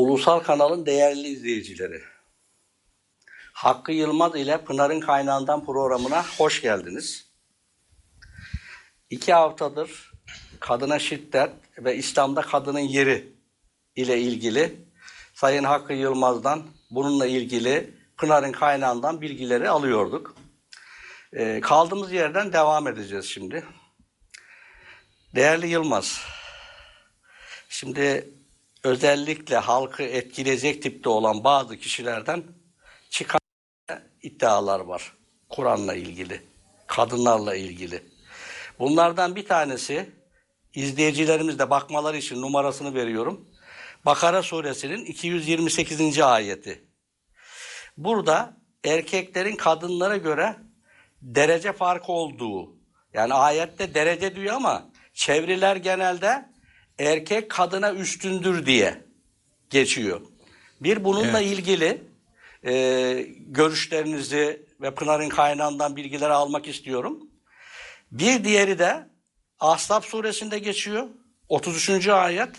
Ulusal 0.00 0.40
kanalın 0.40 0.86
değerli 0.86 1.28
izleyicileri. 1.28 2.02
Hakkı 3.52 3.92
Yılmaz 3.92 4.36
ile 4.36 4.64
Pınar'ın 4.64 5.00
Kaynağından 5.00 5.64
programına 5.64 6.24
hoş 6.38 6.62
geldiniz. 6.62 7.26
İki 9.10 9.32
haftadır 9.32 10.12
kadına 10.60 10.98
şiddet 10.98 11.50
ve 11.78 11.96
İslam'da 11.96 12.42
kadının 12.42 12.78
yeri 12.78 13.32
ile 13.96 14.20
ilgili 14.20 14.84
Sayın 15.34 15.64
Hakkı 15.64 15.92
Yılmaz'dan 15.92 16.62
bununla 16.90 17.26
ilgili 17.26 17.94
Pınar'ın 18.16 18.52
Kaynağından 18.52 19.20
bilgileri 19.20 19.68
alıyorduk. 19.68 20.36
Ee, 21.32 21.60
kaldığımız 21.60 22.12
yerden 22.12 22.52
devam 22.52 22.88
edeceğiz 22.88 23.24
şimdi. 23.24 23.64
Değerli 25.34 25.66
Yılmaz, 25.66 26.20
şimdi 27.68 28.39
özellikle 28.84 29.56
halkı 29.56 30.02
etkileyecek 30.02 30.82
tipte 30.82 31.08
olan 31.08 31.44
bazı 31.44 31.76
kişilerden 31.76 32.44
çıkan 33.10 33.40
iddialar 34.22 34.80
var. 34.80 35.12
Kur'an'la 35.48 35.94
ilgili, 35.94 36.42
kadınlarla 36.86 37.54
ilgili. 37.54 38.02
Bunlardan 38.78 39.36
bir 39.36 39.46
tanesi 39.46 40.10
izleyicilerimiz 40.74 41.58
de 41.58 41.70
bakmaları 41.70 42.16
için 42.16 42.42
numarasını 42.42 42.94
veriyorum. 42.94 43.48
Bakara 44.06 44.42
suresinin 44.42 45.04
228. 45.04 46.20
ayeti. 46.20 46.84
Burada 47.96 48.56
erkeklerin 48.84 49.56
kadınlara 49.56 50.16
göre 50.16 50.56
derece 51.22 51.72
farkı 51.72 52.12
olduğu, 52.12 52.76
yani 53.14 53.34
ayette 53.34 53.94
derece 53.94 54.36
diyor 54.36 54.54
ama 54.54 54.90
çeviriler 55.12 55.76
genelde 55.76 56.49
erkek 57.00 57.50
kadına 57.50 57.92
üstündür 57.92 58.66
diye 58.66 59.04
geçiyor. 59.70 60.20
Bir 60.80 61.04
bununla 61.04 61.40
Evet. 61.40 61.52
ilgili 61.58 62.02
e, 62.66 62.72
görüşlerinizi 63.38 64.66
ve 64.80 64.94
Pınar'ın 64.94 65.28
kaynağından 65.28 65.96
bilgileri 65.96 66.32
almak 66.32 66.68
istiyorum. 66.68 67.20
Bir 68.12 68.44
diğeri 68.44 68.78
de 68.78 69.08
Ahzab 69.60 70.02
suresinde 70.02 70.58
geçiyor. 70.58 71.06
33. 71.48 72.08
ayet. 72.08 72.56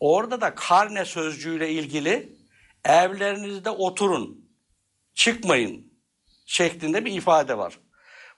Orada 0.00 0.40
da 0.40 0.54
karne 0.54 1.04
sözcüğüyle 1.04 1.70
ilgili 1.70 2.32
evlerinizde 2.84 3.70
oturun, 3.70 4.50
çıkmayın 5.14 5.92
şeklinde 6.46 7.04
bir 7.04 7.12
ifade 7.12 7.58
var. 7.58 7.78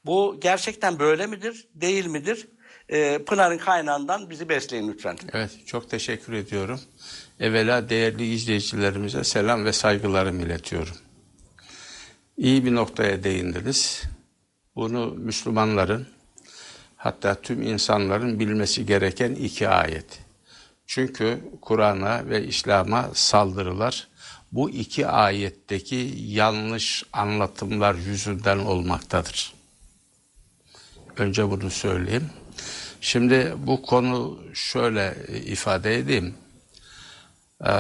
Bu 0.05 0.37
gerçekten 0.41 0.99
böyle 0.99 1.27
midir, 1.27 1.69
değil 1.75 2.07
midir? 2.07 2.49
Ee, 2.93 3.19
Pınar'ın 3.27 3.59
kaynağından 3.59 4.31
bizi 4.31 4.49
besleyin 4.49 4.89
lütfen. 4.89 5.17
Evet, 5.33 5.51
çok 5.67 5.91
teşekkür 5.91 6.33
ediyorum. 6.33 6.81
Evvela 7.41 7.89
değerli 7.89 8.35
izleyicilerimize 8.35 9.25
selam 9.25 9.65
ve 9.65 9.73
saygılarımı 9.73 10.43
iletiyorum. 10.43 10.97
İyi 12.37 12.65
bir 12.65 12.75
noktaya 12.75 13.25
değindiniz. 13.25 14.03
Bunu 14.77 15.07
Müslümanların, 15.07 16.07
hatta 16.97 17.35
tüm 17.35 17.63
insanların 17.63 18.41
bilmesi 18.41 18.87
gereken 18.87 19.35
iki 19.35 19.69
ayet. 19.69 20.19
Çünkü 20.87 21.41
Kur'an'a 21.61 22.29
ve 22.29 22.47
İslam'a 22.47 23.11
saldırılar 23.15 24.09
bu 24.53 24.71
iki 24.71 25.07
ayetteki 25.07 26.15
yanlış 26.17 27.05
anlatımlar 27.13 27.95
yüzünden 27.95 28.59
olmaktadır. 28.59 29.55
Önce 31.17 31.51
bunu 31.51 31.71
söyleyeyim. 31.71 32.31
Şimdi 33.01 33.55
bu 33.59 33.83
konu 33.83 34.41
şöyle 34.55 35.17
ifade 35.45 35.99
edeyim. 35.99 36.35
Ee, 37.65 37.73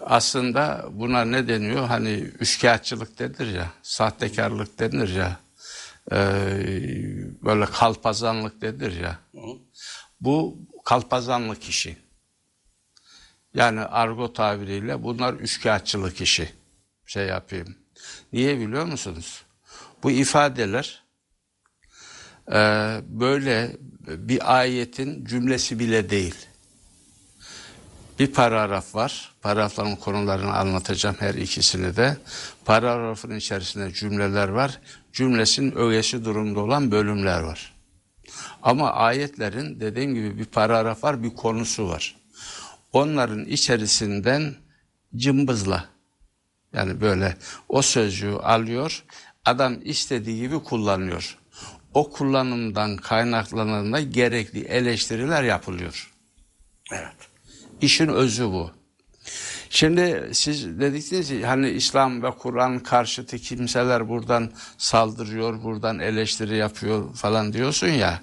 aslında 0.00 0.86
buna 0.92 1.24
ne 1.24 1.48
deniyor? 1.48 1.86
Hani 1.86 2.10
üçkağıtçılık 2.10 3.18
denir 3.18 3.54
ya, 3.54 3.70
sahtekarlık 3.82 4.78
denir 4.78 5.14
ya, 5.14 5.40
ee, 6.12 6.16
böyle 7.42 7.66
kalpazanlık 7.66 8.62
denir 8.62 9.00
ya. 9.00 9.18
Bu 10.20 10.58
kalpazanlık 10.84 11.68
işi. 11.68 11.96
Yani 13.54 13.80
argo 13.80 14.32
tabiriyle 14.32 15.02
bunlar 15.02 15.34
üçkağıtçılık 15.34 16.20
işi. 16.20 16.52
Şey 17.06 17.26
yapayım. 17.26 17.76
Niye 18.32 18.58
biliyor 18.58 18.84
musunuz? 18.84 19.42
Bu 20.02 20.10
ifadeler 20.10 20.99
e, 22.52 22.56
böyle 23.08 23.76
bir 24.08 24.58
ayetin 24.58 25.24
cümlesi 25.24 25.78
bile 25.78 26.10
değil. 26.10 26.34
Bir 28.18 28.32
paragraf 28.32 28.94
var. 28.94 29.32
Paragrafların 29.42 29.96
konularını 29.96 30.56
anlatacağım 30.56 31.16
her 31.18 31.34
ikisini 31.34 31.96
de. 31.96 32.16
Paragrafın 32.64 33.36
içerisinde 33.36 33.92
cümleler 33.92 34.48
var. 34.48 34.80
Cümlesinin 35.12 35.72
ögesi 35.72 36.24
durumda 36.24 36.60
olan 36.60 36.90
bölümler 36.90 37.40
var. 37.40 37.72
Ama 38.62 38.92
ayetlerin 38.92 39.80
dediğim 39.80 40.14
gibi 40.14 40.38
bir 40.38 40.44
paragraf 40.44 41.04
var, 41.04 41.22
bir 41.22 41.30
konusu 41.30 41.88
var. 41.88 42.16
Onların 42.92 43.44
içerisinden 43.44 44.54
cımbızla 45.16 45.84
yani 46.72 47.00
böyle 47.00 47.36
o 47.68 47.82
sözcüğü 47.82 48.32
alıyor, 48.32 49.04
adam 49.44 49.76
istediği 49.84 50.40
gibi 50.40 50.58
kullanıyor. 50.58 51.38
O 51.94 52.10
kullanımdan 52.10 52.96
kaynaklanan 52.96 53.92
da 53.92 54.00
gerekli 54.00 54.60
eleştiriler 54.64 55.42
yapılıyor. 55.42 56.12
Evet. 56.92 57.16
İşin 57.80 58.08
özü 58.08 58.44
bu. 58.44 58.70
Şimdi 59.70 60.30
siz 60.32 60.80
dediniz 60.80 61.28
ki 61.28 61.46
hani 61.46 61.68
İslam 61.70 62.22
ve 62.22 62.30
Kur'an 62.30 62.78
karşıtı 62.78 63.38
kimseler 63.38 64.08
buradan 64.08 64.52
saldırıyor, 64.78 65.62
buradan 65.62 65.98
eleştiri 65.98 66.56
yapıyor 66.56 67.14
falan 67.14 67.52
diyorsun 67.52 67.88
ya. 67.88 68.22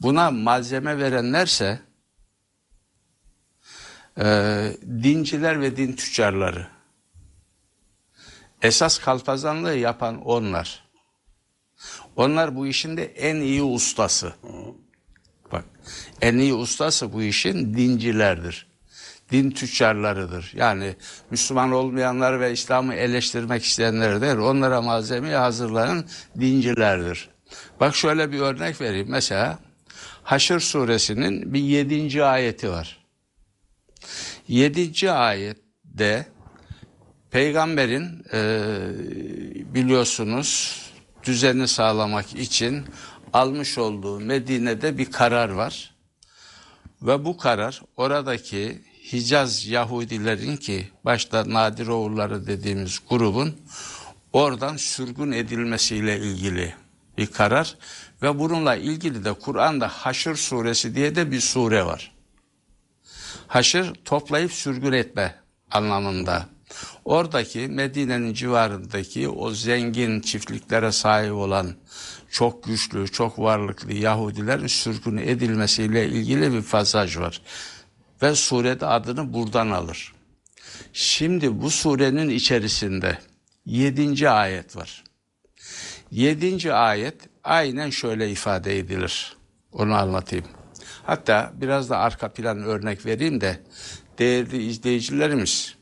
Buna 0.00 0.30
malzeme 0.30 0.98
verenlerse 0.98 1.80
e, 4.18 4.26
dinciler 5.02 5.60
ve 5.60 5.76
din 5.76 5.92
tüccarları. 5.92 6.66
Esas 8.62 8.98
kalpazanlığı 8.98 9.74
yapan 9.76 10.22
onlar. 10.22 10.87
Onlar 12.16 12.56
bu 12.56 12.66
işin 12.66 12.96
de 12.96 13.04
en 13.04 13.36
iyi 13.36 13.62
ustası. 13.62 14.32
Bak 15.52 15.64
en 16.20 16.38
iyi 16.38 16.54
ustası 16.54 17.12
bu 17.12 17.22
işin 17.22 17.74
dincilerdir. 17.74 18.68
Din 19.32 19.50
tüccarlarıdır. 19.50 20.52
Yani 20.56 20.96
Müslüman 21.30 21.72
olmayanlar 21.72 22.40
ve 22.40 22.52
İslam'ı 22.52 22.94
eleştirmek 22.94 23.64
isteyenler 23.64 24.20
değil. 24.20 24.36
Onlara 24.36 24.82
malzemeyi 24.82 25.34
hazırlayan 25.34 26.04
dincilerdir. 26.40 27.28
Bak 27.80 27.96
şöyle 27.96 28.32
bir 28.32 28.38
örnek 28.40 28.80
vereyim. 28.80 29.06
Mesela 29.10 29.58
Haşr 30.22 30.60
suresinin 30.60 31.54
bir 31.54 31.60
yedinci 31.60 32.24
ayeti 32.24 32.70
var. 32.70 33.04
Yedinci 34.48 35.10
ayette 35.10 36.26
peygamberin 37.30 38.24
e, 38.32 38.70
biliyorsunuz 39.74 40.82
düzeni 41.24 41.68
sağlamak 41.68 42.34
için 42.34 42.84
almış 43.32 43.78
olduğu 43.78 44.20
Medine'de 44.20 44.98
bir 44.98 45.12
karar 45.12 45.48
var. 45.48 45.94
Ve 47.02 47.24
bu 47.24 47.36
karar 47.36 47.82
oradaki 47.96 48.82
Hicaz 49.12 49.66
Yahudilerin 49.66 50.56
ki 50.56 50.88
başta 51.04 51.44
Nadiroğulları 51.52 52.46
dediğimiz 52.46 52.98
grubun 53.08 53.56
oradan 54.32 54.76
sürgün 54.76 55.32
edilmesiyle 55.32 56.18
ilgili 56.18 56.74
bir 57.18 57.26
karar. 57.26 57.76
Ve 58.22 58.38
bununla 58.38 58.76
ilgili 58.76 59.24
de 59.24 59.32
Kur'an'da 59.32 59.88
Haşr 59.88 60.34
suresi 60.34 60.94
diye 60.94 61.16
de 61.16 61.30
bir 61.30 61.40
sure 61.40 61.86
var. 61.86 62.12
Haşır 63.46 63.94
toplayıp 64.04 64.52
sürgün 64.52 64.92
etme 64.92 65.34
anlamında. 65.70 66.46
Oradaki 67.04 67.58
Medine'nin 67.68 68.34
civarındaki 68.34 69.28
o 69.28 69.50
zengin 69.50 70.20
çiftliklere 70.20 70.92
sahip 70.92 71.32
olan 71.32 71.74
çok 72.30 72.64
güçlü, 72.64 73.08
çok 73.08 73.38
varlıklı 73.38 73.92
Yahudilerin 73.92 74.66
sürgün 74.66 75.16
edilmesiyle 75.16 76.08
ilgili 76.08 76.52
bir 76.52 76.62
pasaj 76.62 77.18
var. 77.18 77.42
Ve 78.22 78.34
surede 78.34 78.86
adını 78.86 79.32
buradan 79.32 79.70
alır. 79.70 80.14
Şimdi 80.92 81.62
bu 81.62 81.70
surenin 81.70 82.28
içerisinde 82.28 83.18
yedinci 83.66 84.30
ayet 84.30 84.76
var. 84.76 85.04
Yedinci 86.10 86.72
ayet 86.72 87.14
aynen 87.44 87.90
şöyle 87.90 88.30
ifade 88.30 88.78
edilir. 88.78 89.36
Onu 89.72 89.94
anlatayım. 89.94 90.44
Hatta 91.06 91.52
biraz 91.54 91.90
da 91.90 91.98
arka 91.98 92.32
plan 92.32 92.62
örnek 92.62 93.06
vereyim 93.06 93.40
de 93.40 93.60
değerli 94.18 94.66
izleyicilerimiz, 94.66 95.77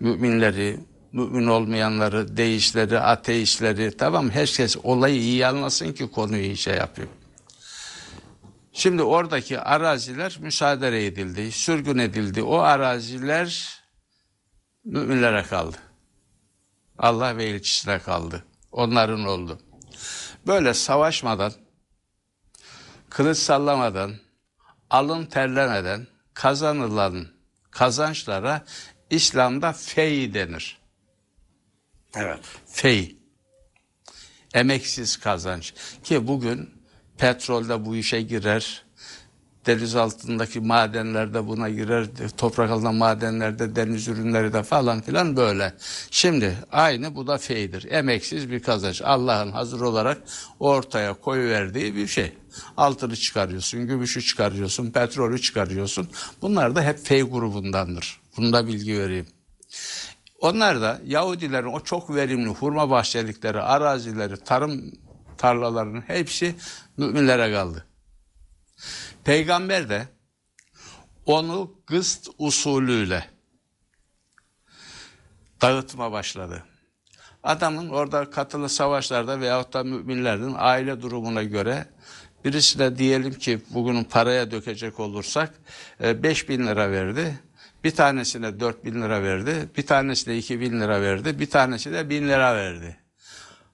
müminleri, 0.00 0.80
mümin 1.12 1.46
olmayanları, 1.46 2.36
deistleri, 2.36 3.00
ateistleri 3.00 3.96
tamam 3.96 4.30
herkes 4.30 4.76
olayı 4.82 5.16
iyi 5.16 5.46
anlasın 5.46 5.92
ki 5.92 6.10
konuyu 6.10 6.42
iyi 6.42 6.56
şey 6.56 6.74
yapayım. 6.74 7.10
Şimdi 8.72 9.02
oradaki 9.02 9.60
araziler 9.60 10.38
müsaade 10.40 11.06
edildi, 11.06 11.52
sürgün 11.52 11.98
edildi. 11.98 12.42
O 12.42 12.58
araziler 12.58 13.80
müminlere 14.84 15.42
kaldı. 15.42 15.76
Allah 16.98 17.36
ve 17.36 17.44
elçisine 17.44 17.98
kaldı. 17.98 18.44
Onların 18.72 19.24
oldu. 19.24 19.58
Böyle 20.46 20.74
savaşmadan, 20.74 21.52
kılıç 23.10 23.38
sallamadan, 23.38 24.14
alın 24.90 25.26
terlemeden 25.26 26.06
kazanılan 26.34 27.26
kazançlara 27.70 28.64
İslam'da 29.14 29.72
fey 29.72 30.34
denir. 30.34 30.78
Evet. 32.16 32.40
Fey. 32.66 33.16
Emeksiz 34.54 35.16
kazanç. 35.16 35.74
Ki 36.04 36.26
bugün 36.26 36.70
petrolde 37.18 37.84
bu 37.84 37.96
işe 37.96 38.22
girer. 38.22 38.84
Deniz 39.66 39.96
altındaki 39.96 40.60
madenlerde 40.60 41.46
buna 41.46 41.68
girer. 41.68 42.06
Toprak 42.36 42.70
altında 42.70 42.92
madenlerde, 42.92 43.76
deniz 43.76 44.08
ürünleri 44.08 44.52
de 44.52 44.62
falan 44.62 45.00
filan 45.00 45.36
böyle. 45.36 45.74
Şimdi 46.10 46.58
aynı 46.72 47.14
bu 47.14 47.26
da 47.26 47.38
feydir. 47.38 47.90
Emeksiz 47.90 48.50
bir 48.50 48.62
kazanç. 48.62 49.02
Allah'ın 49.02 49.52
hazır 49.52 49.80
olarak 49.80 50.18
ortaya 50.60 51.14
koyuverdiği 51.14 51.96
bir 51.96 52.06
şey. 52.06 52.32
Altını 52.76 53.16
çıkarıyorsun, 53.16 53.86
gümüşü 53.86 54.22
çıkarıyorsun, 54.22 54.90
petrolü 54.90 55.40
çıkarıyorsun. 55.40 56.08
Bunlar 56.42 56.76
da 56.76 56.82
hep 56.82 57.06
fey 57.06 57.22
grubundandır. 57.22 58.23
Bunda 58.36 58.66
bilgi 58.66 58.98
vereyim. 58.98 59.26
Onlar 60.40 60.80
da 60.80 61.00
Yahudilerin 61.06 61.72
o 61.72 61.80
çok 61.80 62.14
verimli 62.14 62.48
hurma 62.48 62.90
bahçelikleri, 62.90 63.60
arazileri, 63.60 64.36
tarım 64.36 64.92
tarlalarının 65.38 66.00
hepsi 66.00 66.54
müminlere 66.96 67.52
kaldı. 67.52 67.86
Peygamber 69.24 69.88
de 69.88 70.08
onu 71.26 71.74
gıst 71.86 72.28
usulüyle 72.38 73.30
dağıtma 75.62 76.12
başladı. 76.12 76.64
Adamın 77.42 77.88
orada 77.88 78.30
katılı 78.30 78.68
savaşlarda 78.68 79.40
veyahut 79.40 79.72
da 79.72 79.84
müminlerin 79.84 80.54
aile 80.58 81.02
durumuna 81.02 81.42
göre 81.42 81.86
birisine 82.44 82.98
diyelim 82.98 83.34
ki 83.34 83.60
bugünün 83.70 84.04
paraya 84.04 84.50
dökecek 84.50 85.00
olursak 85.00 85.54
5 86.00 86.48
bin 86.48 86.66
lira 86.66 86.90
verdi. 86.90 87.40
Bir 87.84 87.90
tanesine 87.90 88.60
4 88.60 88.84
bin 88.84 89.02
lira 89.02 89.22
verdi. 89.22 89.68
Bir 89.76 89.86
tanesine 89.86 90.36
2 90.36 90.60
bin 90.60 90.80
lira 90.80 91.02
verdi. 91.02 91.38
Bir 91.38 91.50
tanesine 91.50 92.10
1000 92.10 92.28
lira 92.28 92.56
verdi. 92.56 92.96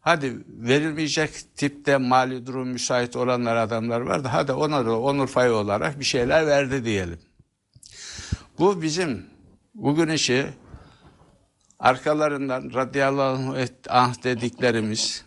Hadi 0.01 0.37
verilmeyecek 0.49 1.57
tipte 1.57 1.97
mali 1.97 2.47
durum 2.47 2.69
müsait 2.69 3.17
olanlar 3.17 3.57
adamlar 3.57 4.01
vardı. 4.01 4.29
Hadi 4.33 4.53
ona 4.53 4.87
da 4.87 5.01
onur 5.01 5.29
payı 5.29 5.53
olarak 5.53 6.01
bir 6.01 6.05
şeyler 6.05 6.47
verdi 6.47 6.85
diyelim. 6.85 7.19
Bu 8.59 8.83
bizim 8.83 9.27
bugün 9.75 10.09
işi 10.09 10.47
arkalarından 11.79 12.71
radıyallahu 12.75 13.57
anh 13.89 14.25
dediklerimiz, 14.25 15.25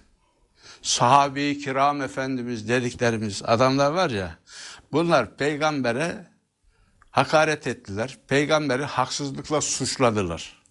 sahabe-i 0.82 1.60
kiram 1.60 2.02
efendimiz 2.02 2.70
dediklerimiz 2.70 3.42
adamlar 3.46 3.92
var 3.92 4.10
ya, 4.10 4.38
bunlar 4.92 5.38
peygambere 5.38 6.33
hakaret 7.14 7.68
ettiler. 7.68 8.18
Peygamberi 8.28 8.84
haksızlıkla 8.84 9.62
suçladılar. 9.62 10.64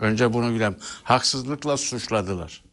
Önce 0.00 0.32
bunu 0.32 0.54
bilelim. 0.54 0.76
Haksızlıkla 1.02 1.76
suçladılar. 1.76 2.64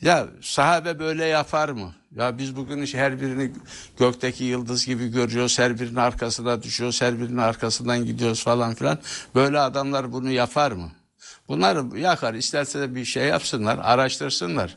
Ya 0.00 0.28
sahabe 0.40 0.98
böyle 0.98 1.24
yapar 1.24 1.68
mı? 1.68 1.94
Ya 2.16 2.38
biz 2.38 2.56
bugün 2.56 2.82
işte 2.82 2.98
her 2.98 3.20
birini 3.20 3.52
gökteki 3.98 4.44
yıldız 4.44 4.86
gibi 4.86 5.08
görüyoruz. 5.08 5.58
Her 5.58 5.80
birinin 5.80 5.96
arkasına 5.96 6.62
düşüyoruz. 6.62 7.02
Her 7.02 7.20
birinin 7.20 7.38
arkasından 7.38 8.04
gidiyoruz 8.04 8.44
falan 8.44 8.74
filan. 8.74 8.98
Böyle 9.34 9.60
adamlar 9.60 10.12
bunu 10.12 10.30
yapar 10.30 10.72
mı? 10.72 10.92
Bunlar 11.48 11.96
yakar. 11.96 12.34
İsterse 12.34 12.80
de 12.80 12.94
bir 12.94 13.04
şey 13.04 13.24
yapsınlar, 13.24 13.78
araştırsınlar. 13.82 14.76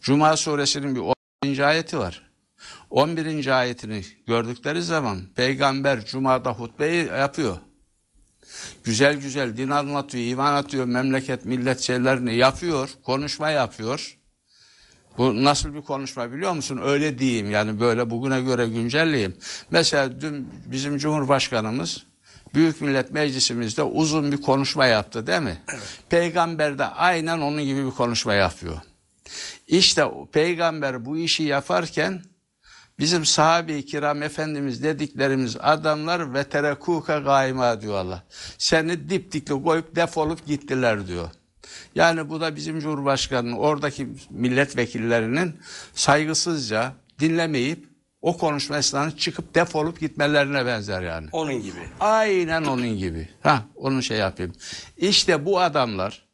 Cuma 0.00 0.36
suresinin 0.36 0.94
bir 0.94 1.12
11. 1.44 1.58
ayeti 1.58 1.98
var. 1.98 2.27
11. 2.90 3.58
ayetini 3.58 4.04
gördükleri 4.26 4.82
zaman 4.82 5.20
peygamber 5.34 6.04
Cuma'da 6.04 6.52
hutbeyi 6.52 7.06
yapıyor. 7.06 7.56
Güzel 8.84 9.16
güzel 9.16 9.56
din 9.56 9.70
anlatıyor, 9.70 10.24
iman 10.24 10.54
atıyor, 10.54 10.84
memleket, 10.84 11.44
millet 11.44 11.80
şeylerini 11.80 12.34
yapıyor, 12.34 12.90
konuşma 13.04 13.50
yapıyor. 13.50 14.18
Bu 15.18 15.44
nasıl 15.44 15.74
bir 15.74 15.82
konuşma 15.82 16.32
biliyor 16.32 16.52
musun? 16.52 16.80
Öyle 16.84 17.18
diyeyim 17.18 17.50
yani 17.50 17.80
böyle 17.80 18.10
bugüne 18.10 18.40
göre 18.40 18.68
güncelleyeyim. 18.68 19.36
Mesela 19.70 20.20
dün 20.20 20.48
bizim 20.66 20.98
Cumhurbaşkanımız 20.98 22.06
Büyük 22.54 22.80
Millet 22.80 23.12
Meclisimizde 23.12 23.82
uzun 23.82 24.32
bir 24.32 24.42
konuşma 24.42 24.86
yaptı 24.86 25.26
değil 25.26 25.42
mi? 25.42 25.62
Evet. 25.68 25.82
Peygamber 26.08 26.78
de 26.78 26.84
aynen 26.84 27.40
onun 27.40 27.62
gibi 27.62 27.86
bir 27.86 27.90
konuşma 27.90 28.34
yapıyor. 28.34 28.76
İşte 29.66 30.04
peygamber 30.32 31.04
bu 31.04 31.18
işi 31.18 31.42
yaparken 31.42 32.22
bizim 32.98 33.24
sahabe-i 33.24 33.84
kiram 33.86 34.22
efendimiz 34.22 34.82
dediklerimiz 34.82 35.56
adamlar 35.60 36.34
ve 36.34 36.44
terekuka 36.44 37.18
gaima 37.18 37.80
diyor 37.80 37.94
Allah. 37.94 38.22
Seni 38.58 39.10
dipdikli 39.10 39.62
koyup 39.62 39.96
defolup 39.96 40.46
gittiler 40.46 41.06
diyor. 41.06 41.30
Yani 41.94 42.28
bu 42.28 42.40
da 42.40 42.56
bizim 42.56 42.80
Cumhurbaşkanı'nın 42.80 43.56
oradaki 43.56 44.08
milletvekillerinin 44.30 45.56
saygısızca 45.94 46.92
dinlemeyip 47.18 47.88
o 48.22 48.38
konuşma 48.38 48.78
esnasında 48.78 49.16
çıkıp 49.16 49.54
defolup 49.54 50.00
gitmelerine 50.00 50.66
benzer 50.66 51.02
yani. 51.02 51.28
Onun 51.32 51.62
gibi. 51.62 51.78
Aynen 52.00 52.64
onun 52.64 52.96
gibi. 52.96 53.28
Ha, 53.42 53.64
onu 53.76 54.02
şey 54.02 54.18
yapayım. 54.18 54.52
İşte 54.96 55.44
bu 55.46 55.60
adamlar 55.60 56.28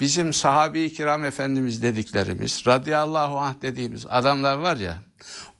bizim 0.00 0.32
sahabi-i 0.32 0.92
kiram 0.92 1.24
efendimiz 1.24 1.82
dediklerimiz, 1.82 2.62
radıyallahu 2.66 3.38
anh 3.38 3.62
dediğimiz 3.62 4.06
adamlar 4.08 4.56
var 4.56 4.76
ya, 4.76 4.98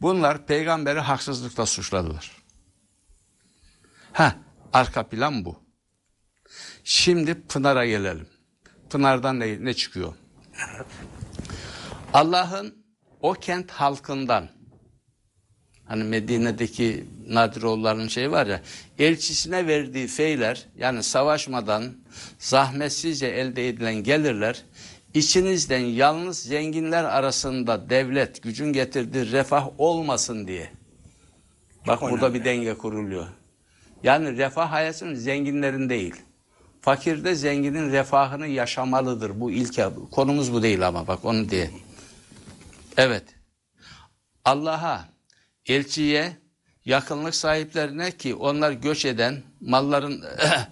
bunlar 0.01 0.47
peygamberi 0.47 1.01
haksızlıkla 1.01 1.67
suçladılar. 1.67 2.33
Ha, 4.13 4.37
arka 4.73 5.09
plan 5.09 5.45
bu. 5.45 5.63
Şimdi 6.85 7.43
Pınar'a 7.43 7.87
gelelim. 7.87 8.29
Pınar'dan 8.91 9.41
ne, 9.41 9.65
ne 9.65 9.75
çıkıyor? 9.75 10.15
Allah'ın 12.13 12.85
o 13.21 13.33
kent 13.33 13.71
halkından 13.71 14.49
hani 15.85 16.05
Medine'deki 16.05 17.05
Nadiroğulların 17.29 18.09
şey 18.09 18.31
var 18.31 18.47
ya 18.47 18.63
elçisine 18.99 19.67
verdiği 19.67 20.07
feyler 20.07 20.67
yani 20.77 21.03
savaşmadan 21.03 21.93
zahmetsizce 22.39 23.27
elde 23.27 23.69
edilen 23.69 23.95
gelirler 23.95 24.65
içinizden 25.15 25.79
yalnız 25.79 26.39
zenginler 26.39 27.05
arasında 27.05 27.91
devlet 27.91 28.43
gücün 28.43 28.73
getirdiği 28.73 29.33
refah 29.33 29.69
olmasın 29.79 30.47
diye. 30.47 30.71
Bak 31.87 32.01
Çok 32.01 32.11
burada 32.11 32.27
önemli. 32.27 32.41
bir 32.41 32.45
denge 32.45 32.75
kuruluyor. 32.75 33.27
Yani 34.03 34.37
refah 34.37 34.73
hayatının 34.73 35.15
zenginlerin 35.15 35.89
değil. 35.89 36.15
Fakir 36.81 37.25
de 37.25 37.35
zenginin 37.35 37.93
refahını 37.93 38.47
yaşamalıdır. 38.47 39.41
Bu 39.41 39.51
ilke. 39.51 39.89
Konumuz 40.11 40.53
bu 40.53 40.63
değil 40.63 40.89
ama 40.89 41.07
bak 41.07 41.25
onu 41.25 41.51
diye. 41.51 41.71
Evet. 42.97 43.25
Allah'a, 44.45 45.09
elçiye, 45.67 46.37
yakınlık 46.85 47.35
sahiplerine 47.35 48.11
ki 48.11 48.35
onlar 48.35 48.73
göç 48.73 49.05
eden 49.05 49.43
malların 49.61 50.25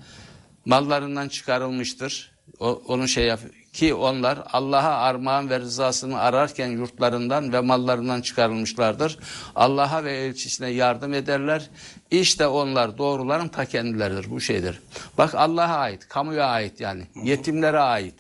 mallarından 0.64 1.28
çıkarılmıştır. 1.28 2.36
O, 2.58 2.82
onu 2.88 3.08
şey 3.08 3.32
ki 3.76 3.94
onlar 3.94 4.38
Allah'a 4.52 4.98
armağan 4.98 5.50
ve 5.50 5.60
rızasını 5.60 6.18
ararken 6.18 6.68
yurtlarından 6.68 7.52
ve 7.52 7.60
mallarından 7.60 8.20
çıkarılmışlardır. 8.20 9.18
Allah'a 9.54 10.04
ve 10.04 10.12
elçisine 10.12 10.68
yardım 10.68 11.14
ederler. 11.14 11.70
İşte 12.10 12.46
onlar 12.46 12.98
doğruların 12.98 13.48
ta 13.48 13.64
kendileridir. 13.64 14.30
Bu 14.30 14.40
şeydir. 14.40 14.80
Bak 15.18 15.34
Allah'a 15.34 15.76
ait, 15.76 16.08
kamuya 16.08 16.46
ait 16.46 16.80
yani. 16.80 17.06
Yetimlere 17.24 17.78
ait. 17.78 18.14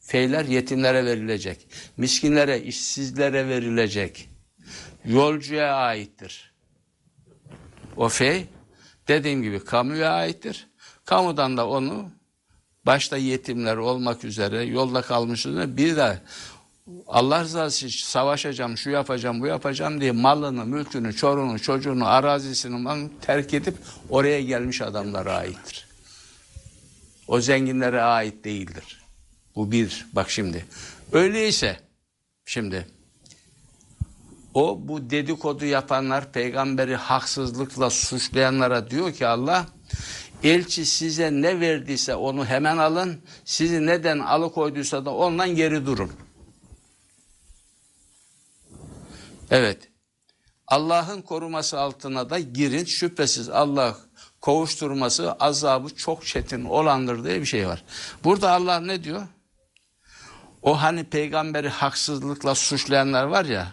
Feyler 0.00 0.44
yetimlere 0.44 1.04
verilecek. 1.04 1.66
Miskinlere, 1.96 2.60
işsizlere 2.60 3.48
verilecek. 3.48 4.30
Yolcuya 5.04 5.74
aittir. 5.74 6.54
O 7.96 8.08
fey 8.08 8.46
dediğim 9.08 9.42
gibi 9.42 9.64
kamuya 9.64 10.12
aittir. 10.12 10.68
Kamudan 11.04 11.56
da 11.56 11.68
onu 11.68 12.10
başta 12.86 13.16
yetimler 13.16 13.76
olmak 13.76 14.24
üzere 14.24 14.62
yolda 14.62 15.02
kalmışlar 15.02 15.76
bir 15.76 15.96
de 15.96 16.20
Allah 17.06 17.42
rızası 17.42 17.86
için 17.86 18.06
savaşacağım, 18.06 18.78
şu 18.78 18.90
yapacağım, 18.90 19.40
bu 19.40 19.46
yapacağım 19.46 20.00
diye 20.00 20.12
malını, 20.12 20.64
mülkünü, 20.64 21.16
çorunu, 21.16 21.58
çocuğunu, 21.58 22.06
arazisini 22.06 23.10
terk 23.20 23.54
edip 23.54 23.74
oraya 24.10 24.42
gelmiş 24.42 24.82
adamlara 24.82 25.34
aittir. 25.34 25.86
O 27.28 27.40
zenginlere 27.40 28.02
ait 28.02 28.44
değildir. 28.44 29.02
Bu 29.56 29.72
bir. 29.72 30.06
Bak 30.12 30.30
şimdi. 30.30 30.66
Öyleyse 31.12 31.80
şimdi 32.44 32.86
o 34.54 34.78
bu 34.82 35.10
dedikodu 35.10 35.64
yapanlar 35.64 36.32
peygamberi 36.32 36.96
haksızlıkla 36.96 37.90
suçlayanlara 37.90 38.90
diyor 38.90 39.12
ki 39.12 39.26
Allah 39.26 39.66
Elçi 40.44 40.86
size 40.86 41.30
ne 41.32 41.60
verdiyse 41.60 42.14
onu 42.14 42.46
hemen 42.46 42.78
alın. 42.78 43.22
Sizi 43.44 43.86
neden 43.86 44.18
alıkoyduysa 44.18 45.04
da 45.04 45.14
ondan 45.14 45.56
geri 45.56 45.86
durun. 45.86 46.12
Evet. 49.50 49.88
Allah'ın 50.66 51.22
koruması 51.22 51.80
altına 51.80 52.30
da 52.30 52.38
girin. 52.38 52.84
Şüphesiz 52.84 53.48
Allah 53.48 53.96
kovuşturması 54.40 55.32
azabı 55.32 55.94
çok 55.94 56.26
çetin 56.26 56.64
olandır 56.64 57.24
diye 57.24 57.40
bir 57.40 57.46
şey 57.46 57.68
var. 57.68 57.84
Burada 58.24 58.50
Allah 58.50 58.80
ne 58.80 59.04
diyor? 59.04 59.26
O 60.62 60.82
hani 60.82 61.04
peygamberi 61.04 61.68
haksızlıkla 61.68 62.54
suçlayanlar 62.54 63.24
var 63.24 63.44
ya, 63.44 63.72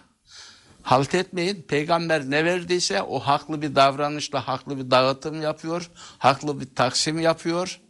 halt 0.82 1.16
etmeyin. 1.16 1.62
Peygamber 1.62 2.32
ne 2.32 2.46
verdiyse 2.46 3.02
o 3.02 3.20
haklı 3.20 3.62
bir 3.62 3.76
davranışla 3.76 4.48
haklı 4.48 4.78
bir 4.78 4.92
dağıtım 4.92 5.42
yapıyor, 5.42 5.92
haklı 6.18 6.60
bir 6.60 6.76
taksim 6.76 7.20
yapıyor. 7.20 7.82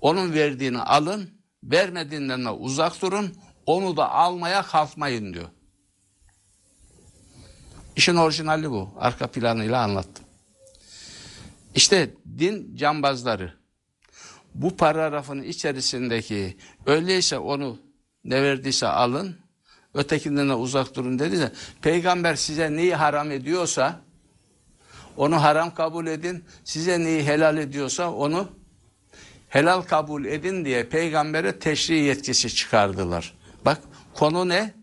Onun 0.00 0.32
verdiğini 0.32 0.78
alın, 0.78 1.30
vermediğinden 1.64 2.44
de 2.44 2.50
uzak 2.50 3.02
durun, 3.02 3.34
onu 3.66 3.96
da 3.96 4.10
almaya 4.10 4.62
kalkmayın 4.62 5.34
diyor. 5.34 5.48
İşin 7.96 8.16
orijinali 8.16 8.70
bu. 8.70 8.90
Arka 8.98 9.26
planıyla 9.26 9.82
anlattım. 9.82 10.24
İşte 11.74 12.14
din 12.38 12.76
cambazları. 12.76 13.54
Bu 14.54 14.76
paragrafın 14.76 15.42
içerisindeki 15.42 16.56
öyleyse 16.86 17.38
onu 17.38 17.78
ne 18.24 18.42
verdiyse 18.42 18.86
alın, 18.86 19.36
ötekinden 19.96 20.48
de 20.48 20.54
uzak 20.54 20.94
durun 20.94 21.18
dedi 21.18 21.38
de 21.38 21.52
peygamber 21.82 22.34
size 22.34 22.76
neyi 22.76 22.94
haram 22.94 23.30
ediyorsa 23.30 24.00
onu 25.16 25.42
haram 25.42 25.74
kabul 25.74 26.06
edin, 26.06 26.44
size 26.64 27.00
neyi 27.00 27.22
helal 27.22 27.58
ediyorsa 27.58 28.12
onu 28.12 28.48
helal 29.48 29.82
kabul 29.82 30.24
edin 30.24 30.64
diye 30.64 30.84
peygambere 30.84 31.58
teşri 31.58 31.98
yetkisi 31.98 32.54
çıkardılar. 32.54 33.34
Bak 33.64 33.78
konu 34.14 34.48
ne? 34.48 34.74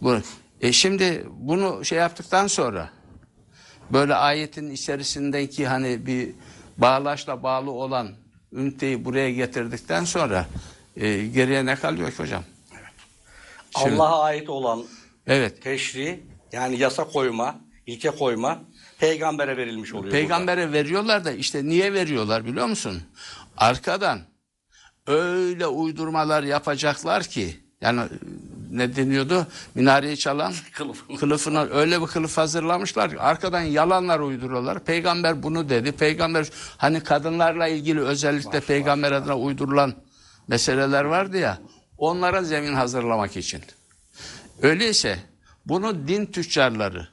Bu. 0.00 0.18
E 0.60 0.72
şimdi 0.72 1.26
bunu 1.30 1.84
şey 1.84 1.98
yaptıktan 1.98 2.46
sonra 2.46 2.90
böyle 3.92 4.14
ayetin 4.14 4.70
içerisindeki 4.70 5.66
hani 5.66 6.06
bir 6.06 6.34
bağlaçla 6.78 7.42
bağlı 7.42 7.70
olan 7.70 8.08
üniteyi 8.52 9.04
buraya 9.04 9.30
getirdikten 9.30 10.04
sonra 10.04 10.46
e, 10.96 11.26
geriye 11.26 11.66
ne 11.66 11.76
kalıyor 11.76 12.10
ki 12.10 12.18
hocam? 12.18 12.44
Şimdi- 13.82 14.02
Allah'a 14.02 14.22
ait 14.24 14.48
olan 14.48 14.82
Evet. 15.26 15.62
teşri 15.62 16.24
yani 16.52 16.78
yasa 16.78 17.04
koyma, 17.04 17.54
ilke 17.86 18.10
koyma 18.10 18.58
peygambere 18.98 19.56
verilmiş 19.56 19.94
oluyor. 19.94 20.12
Peygambere 20.12 20.72
veriyorlar 20.72 21.24
da 21.24 21.32
işte 21.32 21.64
niye 21.64 21.92
veriyorlar 21.92 22.44
biliyor 22.46 22.66
musun? 22.66 23.02
Arkadan 23.56 24.20
öyle 25.06 25.66
uydurmalar 25.66 26.42
yapacaklar 26.42 27.22
ki 27.22 27.56
yani 27.80 28.00
ne 28.70 28.96
deniyordu? 28.96 29.46
Minareyi 29.74 30.16
çalan 30.16 30.52
Kılıf. 30.72 31.18
kılıfına 31.20 31.62
öyle 31.62 32.00
bir 32.02 32.06
kılıf 32.06 32.38
hazırlamışlar 32.38 33.10
ki 33.10 33.20
arkadan 33.20 33.60
yalanlar 33.60 34.20
uyduruyorlar. 34.20 34.84
Peygamber 34.84 35.42
bunu 35.42 35.68
dedi. 35.68 35.92
Peygamber 35.92 36.48
hani 36.76 37.00
kadınlarla 37.00 37.68
ilgili 37.68 38.00
özellikle 38.00 38.60
peygamber 38.60 39.12
adına 39.12 39.38
uydurulan 39.38 39.94
meseleler 40.48 41.04
vardı 41.04 41.38
ya 41.38 41.58
onlara 42.00 42.42
zemin 42.42 42.74
hazırlamak 42.74 43.36
için. 43.36 43.62
Öyleyse 44.62 45.18
bunu 45.66 46.08
din 46.08 46.26
tüccarları 46.26 47.08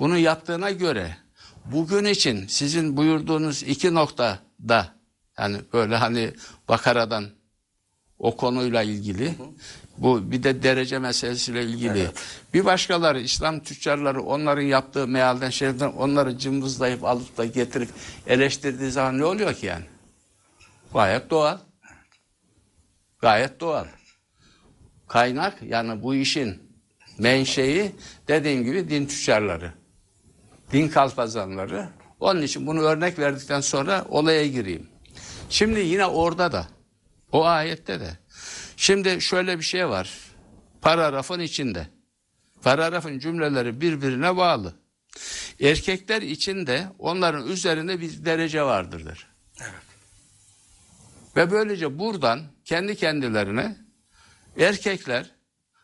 bunu 0.00 0.18
yaptığına 0.18 0.70
göre 0.70 1.16
bugün 1.64 2.04
için 2.04 2.46
sizin 2.46 2.96
buyurduğunuz 2.96 3.62
iki 3.62 3.94
noktada 3.94 4.94
yani 5.38 5.58
böyle 5.72 5.96
hani 5.96 6.34
Bakara'dan 6.68 7.30
o 8.18 8.36
konuyla 8.36 8.82
ilgili 8.82 9.34
bu 9.98 10.30
bir 10.30 10.42
de 10.42 10.62
derece 10.62 10.98
meselesiyle 10.98 11.64
ilgili 11.64 12.10
bir 12.54 12.64
başkaları 12.64 13.20
İslam 13.20 13.60
tüccarları 13.60 14.22
onların 14.22 14.62
yaptığı 14.62 15.06
mealden 15.06 15.50
şeriften 15.50 15.92
onları 15.92 16.38
cımbızlayıp 16.38 17.04
alıp 17.04 17.36
da 17.36 17.44
getirip 17.44 17.88
eleştirdiği 18.26 18.90
zaman 18.90 19.18
ne 19.18 19.24
oluyor 19.24 19.54
ki 19.54 19.66
yani? 19.66 19.84
Gayet 20.92 21.30
doğal. 21.30 21.58
Gayet 23.24 23.60
doğal. 23.60 23.86
Kaynak 25.08 25.62
yani 25.62 26.02
bu 26.02 26.14
işin 26.14 26.62
menşei 27.18 27.92
dediğim 28.28 28.64
gibi 28.64 28.88
din 28.88 29.06
tüccarları. 29.06 29.72
Din 30.72 30.88
kalpazanları. 30.88 31.88
Onun 32.20 32.42
için 32.42 32.66
bunu 32.66 32.80
örnek 32.80 33.18
verdikten 33.18 33.60
sonra 33.60 34.04
olaya 34.08 34.46
gireyim. 34.46 34.88
Şimdi 35.50 35.80
yine 35.80 36.06
orada 36.06 36.52
da 36.52 36.68
o 37.32 37.44
ayette 37.44 38.00
de. 38.00 38.18
Şimdi 38.76 39.20
şöyle 39.20 39.58
bir 39.58 39.64
şey 39.64 39.88
var. 39.88 40.18
Paragrafın 40.82 41.40
içinde. 41.40 41.86
Paragrafın 42.62 43.18
cümleleri 43.18 43.80
birbirine 43.80 44.36
bağlı. 44.36 44.74
Erkekler 45.60 46.22
için 46.22 46.66
de 46.66 46.86
onların 46.98 47.46
üzerinde 47.46 48.00
bir 48.00 48.24
derece 48.24 48.62
vardırdır. 48.62 49.34
Ve 51.36 51.50
böylece 51.50 51.98
buradan 51.98 52.40
kendi 52.64 52.96
kendilerine 52.96 53.76
erkekler 54.58 55.30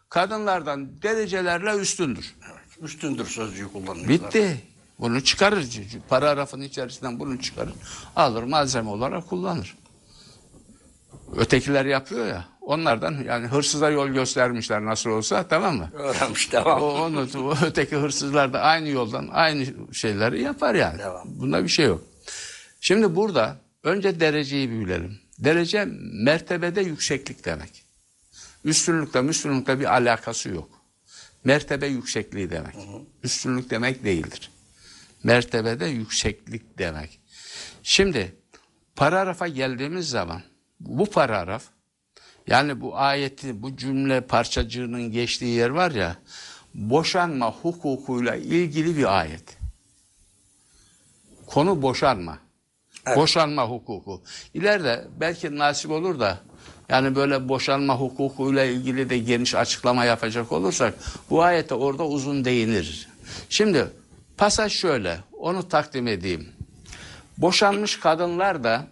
kadınlardan 0.09 1.03
derecelerle 1.03 1.77
üstündür. 1.77 2.35
Evet, 2.53 2.83
üstündür 2.83 3.27
sözcüğü 3.27 3.73
kullanıyorlar. 3.73 4.09
Bitti. 4.09 4.61
Bunu 4.99 5.25
çıkarır. 5.25 5.67
Paragrafın 6.09 6.61
içerisinden 6.61 7.19
bunu 7.21 7.41
çıkarır. 7.41 7.73
Alır 8.17 8.43
malzeme 8.43 8.91
olarak 8.91 9.29
kullanır. 9.29 9.77
Ötekiler 11.37 11.85
yapıyor 11.85 12.27
ya. 12.27 12.49
Onlardan 12.61 13.17
yani 13.27 13.47
hırsıza 13.47 13.91
yol 13.91 14.09
göstermişler 14.09 14.85
nasıl 14.85 15.11
olsa 15.11 15.49
tamam 15.49 15.77
mı? 15.77 15.91
Öğrenmiş 15.95 16.49
O, 16.49 16.53
devam. 16.53 16.83
onu, 16.83 17.29
o 17.37 17.55
öteki 17.65 17.97
hırsızlar 17.97 18.53
da 18.53 18.61
aynı 18.61 18.89
yoldan 18.89 19.29
aynı 19.33 19.67
şeyleri 19.95 20.43
yapar 20.43 20.75
yani. 20.75 20.99
Devam. 20.99 21.23
Bunda 21.27 21.65
bir 21.65 21.69
şey 21.69 21.87
yok. 21.87 22.03
Şimdi 22.81 23.17
burada 23.17 23.57
önce 23.83 24.21
dereceyi 24.21 24.71
bilelim. 24.71 25.19
Derece 25.41 25.85
mertebede 26.13 26.81
yükseklik 26.81 27.45
demek. 27.45 27.85
Üstünlükle 28.65 29.23
müslünlükle 29.23 29.81
bir 29.81 29.95
alakası 29.95 30.49
yok. 30.49 30.71
Mertebe 31.45 31.87
yüksekliği 31.87 32.51
demek. 32.51 32.75
Üstünlük 33.23 33.71
demek 33.71 34.05
değildir. 34.05 34.51
Mertebede 35.23 35.87
yükseklik 35.87 36.79
demek. 36.79 37.21
Şimdi 37.83 38.35
paragrafa 38.97 39.49
geldiğimiz 39.49 40.09
zaman 40.09 40.43
bu 40.81 41.07
paragraf 41.07 41.65
yani 42.47 42.81
bu 42.81 42.99
ayeti 42.99 43.63
bu 43.63 43.77
cümle 43.77 44.21
parçacığının 44.21 45.13
geçtiği 45.13 45.57
yer 45.57 45.71
var 45.71 45.91
ya 45.91 46.17
boşanma 46.75 47.53
hukukuyla 47.53 48.37
ilgili 48.37 48.97
bir 48.97 49.19
ayet. 49.19 49.57
Konu 51.47 51.83
boşanma. 51.83 52.39
Evet. 53.07 53.17
Boşanma 53.19 53.69
hukuku. 53.69 54.23
İleride 54.55 55.05
belki 55.21 55.59
nasip 55.59 55.91
olur 55.91 56.21
da 56.21 56.39
yani 56.89 57.17
böyle 57.17 57.49
boşanma 57.49 57.97
hukukuyla 57.97 58.65
ilgili 58.65 59.11
de 59.11 59.19
geniş 59.19 59.55
açıklama 59.55 60.05
yapacak 60.05 60.53
olursak 60.53 60.95
bu 61.31 61.43
ayete 61.43 61.75
orada 61.75 62.07
uzun 62.07 62.45
değinir. 62.45 63.09
Şimdi 63.49 63.87
pasaj 64.37 64.73
şöyle 64.73 65.19
onu 65.33 65.69
takdim 65.69 66.07
edeyim. 66.07 66.49
Boşanmış 67.39 68.01
kadınlar 68.01 68.65
da 68.65 68.87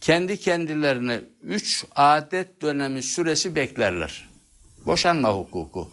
kendi 0.00 0.40
kendilerine 0.40 1.20
üç 1.42 1.84
adet 1.94 2.62
dönemi 2.62 3.02
süresi 3.02 3.54
beklerler. 3.54 4.28
Boşanma 4.86 5.32
hukuku. 5.32 5.90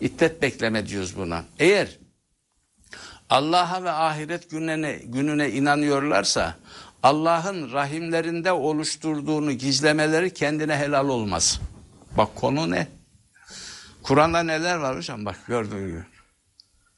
İddet 0.00 0.42
bekleme 0.42 0.86
diyoruz 0.86 1.16
buna. 1.16 1.44
Eğer 1.58 1.98
Allah'a 3.30 3.84
ve 3.84 3.90
ahiret 3.90 4.50
gününe, 4.50 4.92
gününe 5.04 5.50
inanıyorlarsa 5.50 6.54
Allah'ın 7.02 7.72
rahimlerinde 7.72 8.52
oluşturduğunu 8.52 9.52
gizlemeleri 9.52 10.34
kendine 10.34 10.76
helal 10.76 11.08
olmaz. 11.08 11.60
Bak 12.16 12.36
konu 12.36 12.70
ne? 12.70 12.88
Kur'an'da 14.02 14.42
neler 14.42 14.76
var 14.76 14.96
hocam 14.96 15.24
bak 15.24 15.36
gördüğün 15.46 15.86
gibi. 15.86 16.02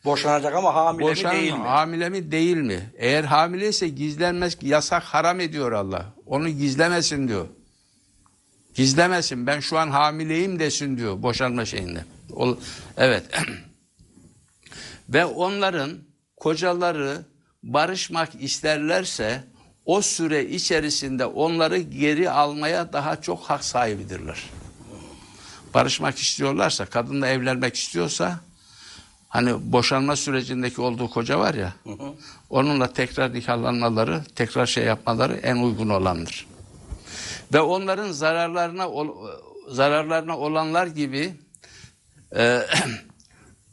Boşanacak 0.05 0.55
ama 0.55 0.75
hamile 0.75 1.05
mi 1.05 1.11
Boşan 1.11 1.33
değil 1.33 1.53
mi? 1.53 1.59
hamile 1.59 2.09
mi 2.09 2.33
değil 2.33 2.57
mi? 2.57 2.91
Eğer 2.99 3.25
hamileyse 3.25 3.89
gizlenmez 3.89 4.57
yasak 4.63 5.03
haram 5.03 5.41
ediyor 5.41 5.73
Allah. 5.73 6.07
Onu 6.27 6.49
gizlemesin 6.49 7.29
diyor. 7.29 7.47
Gizlemesin 8.75 9.47
ben 9.47 9.61
şu 9.61 9.79
an 9.79 9.91
hamileyim 9.91 10.59
desin 10.59 10.97
diyor 10.97 11.23
boşanma 11.23 11.65
şeyinde. 11.65 12.05
Evet. 12.97 13.25
Ve 15.11 15.25
onların 15.25 15.91
kocaları 16.37 17.25
barışmak 17.63 18.29
isterlerse 18.43 19.45
o 19.85 20.03
süre 20.03 20.45
içerisinde 20.45 21.27
onları 21.27 21.79
geri 21.79 22.31
almaya 22.31 22.93
daha 22.93 23.21
çok 23.21 23.41
hak 23.41 23.65
sahibidirler. 23.65 24.45
Barışmak 25.75 26.19
istiyorlarsa, 26.19 26.87
kadınla 26.87 27.29
evlenmek 27.29 27.77
istiyorsa 27.77 28.41
Hani 29.31 29.73
boşanma 29.73 30.17
sürecindeki 30.17 30.81
olduğu 30.81 31.11
koca 31.11 31.39
var 31.39 31.55
ya. 31.55 31.75
Onunla 32.51 32.93
tekrar 32.93 33.35
nikahlanmaları, 33.35 34.25
tekrar 34.35 34.67
şey 34.67 34.85
yapmaları 34.85 35.35
en 35.35 35.57
uygun 35.57 35.89
olandır. 35.89 36.47
Ve 37.53 37.61
onların 37.61 38.13
zararlarına 38.13 38.89
zararlarına 39.69 40.39
olanlar 40.39 40.87
gibi 40.87 41.35
e, 42.37 42.63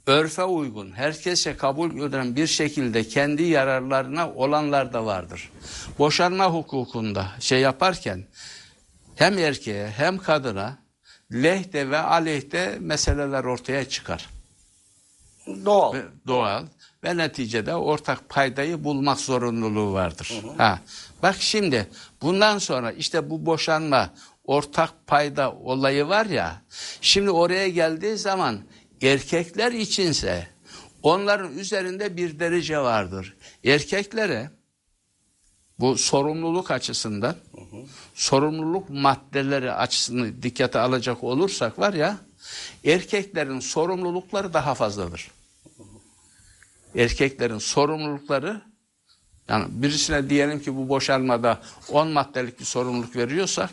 örfe 0.07 0.43
uygun, 0.43 0.91
herkese 0.91 1.57
kabul 1.57 1.89
gören 1.89 2.35
bir 2.35 2.47
şekilde 2.47 3.03
kendi 3.07 3.43
yararlarına 3.43 4.33
olanlar 4.33 4.93
da 4.93 5.05
vardır. 5.05 5.51
Boşanma 5.99 6.45
hukukunda 6.53 7.27
şey 7.39 7.59
yaparken 7.59 8.23
hem 9.15 9.37
erkeğe 9.37 9.87
hem 9.87 10.17
kadına 10.17 10.77
lehte 11.33 11.89
ve 11.89 11.97
aleyhte 11.97 12.77
meseleler 12.79 13.43
ortaya 13.43 13.89
çıkar. 13.89 14.29
Doğal. 15.65 15.93
Ve 15.93 16.01
doğal 16.27 16.63
ve 17.03 17.17
neticede 17.17 17.75
ortak 17.75 18.29
paydayı 18.29 18.83
bulmak 18.83 19.19
zorunluluğu 19.19 19.93
vardır. 19.93 20.41
Ha. 20.57 20.79
Bak 21.23 21.35
şimdi 21.39 21.87
bundan 22.21 22.57
sonra 22.57 22.91
işte 22.91 23.29
bu 23.29 23.45
boşanma 23.45 24.09
ortak 24.43 25.07
payda 25.07 25.51
olayı 25.51 26.07
var 26.07 26.25
ya. 26.25 26.61
Şimdi 27.01 27.31
oraya 27.31 27.69
geldiği 27.69 28.17
zaman 28.17 28.59
erkekler 29.01 29.71
içinse 29.71 30.47
onların 31.03 31.57
üzerinde 31.57 32.17
bir 32.17 32.39
derece 32.39 32.79
vardır. 32.79 33.37
Erkeklere 33.63 34.51
bu 35.79 35.97
sorumluluk 35.97 36.71
açısından 36.71 37.35
sorumluluk 38.13 38.89
maddeleri 38.89 39.71
açısını 39.71 40.43
dikkate 40.43 40.79
alacak 40.79 41.23
olursak 41.23 41.79
var 41.79 41.93
ya 41.93 42.17
erkeklerin 42.85 43.59
sorumlulukları 43.59 44.53
daha 44.53 44.75
fazladır 44.75 45.31
erkeklerin 46.95 47.57
sorumlulukları 47.57 48.61
yani 49.49 49.65
birisine 49.69 50.29
diyelim 50.29 50.59
ki 50.59 50.77
bu 50.77 50.89
boşanmada 50.89 51.61
10 51.89 52.07
maddelik 52.07 52.59
bir 52.59 52.65
sorumluluk 52.65 53.15
veriyorsak 53.15 53.69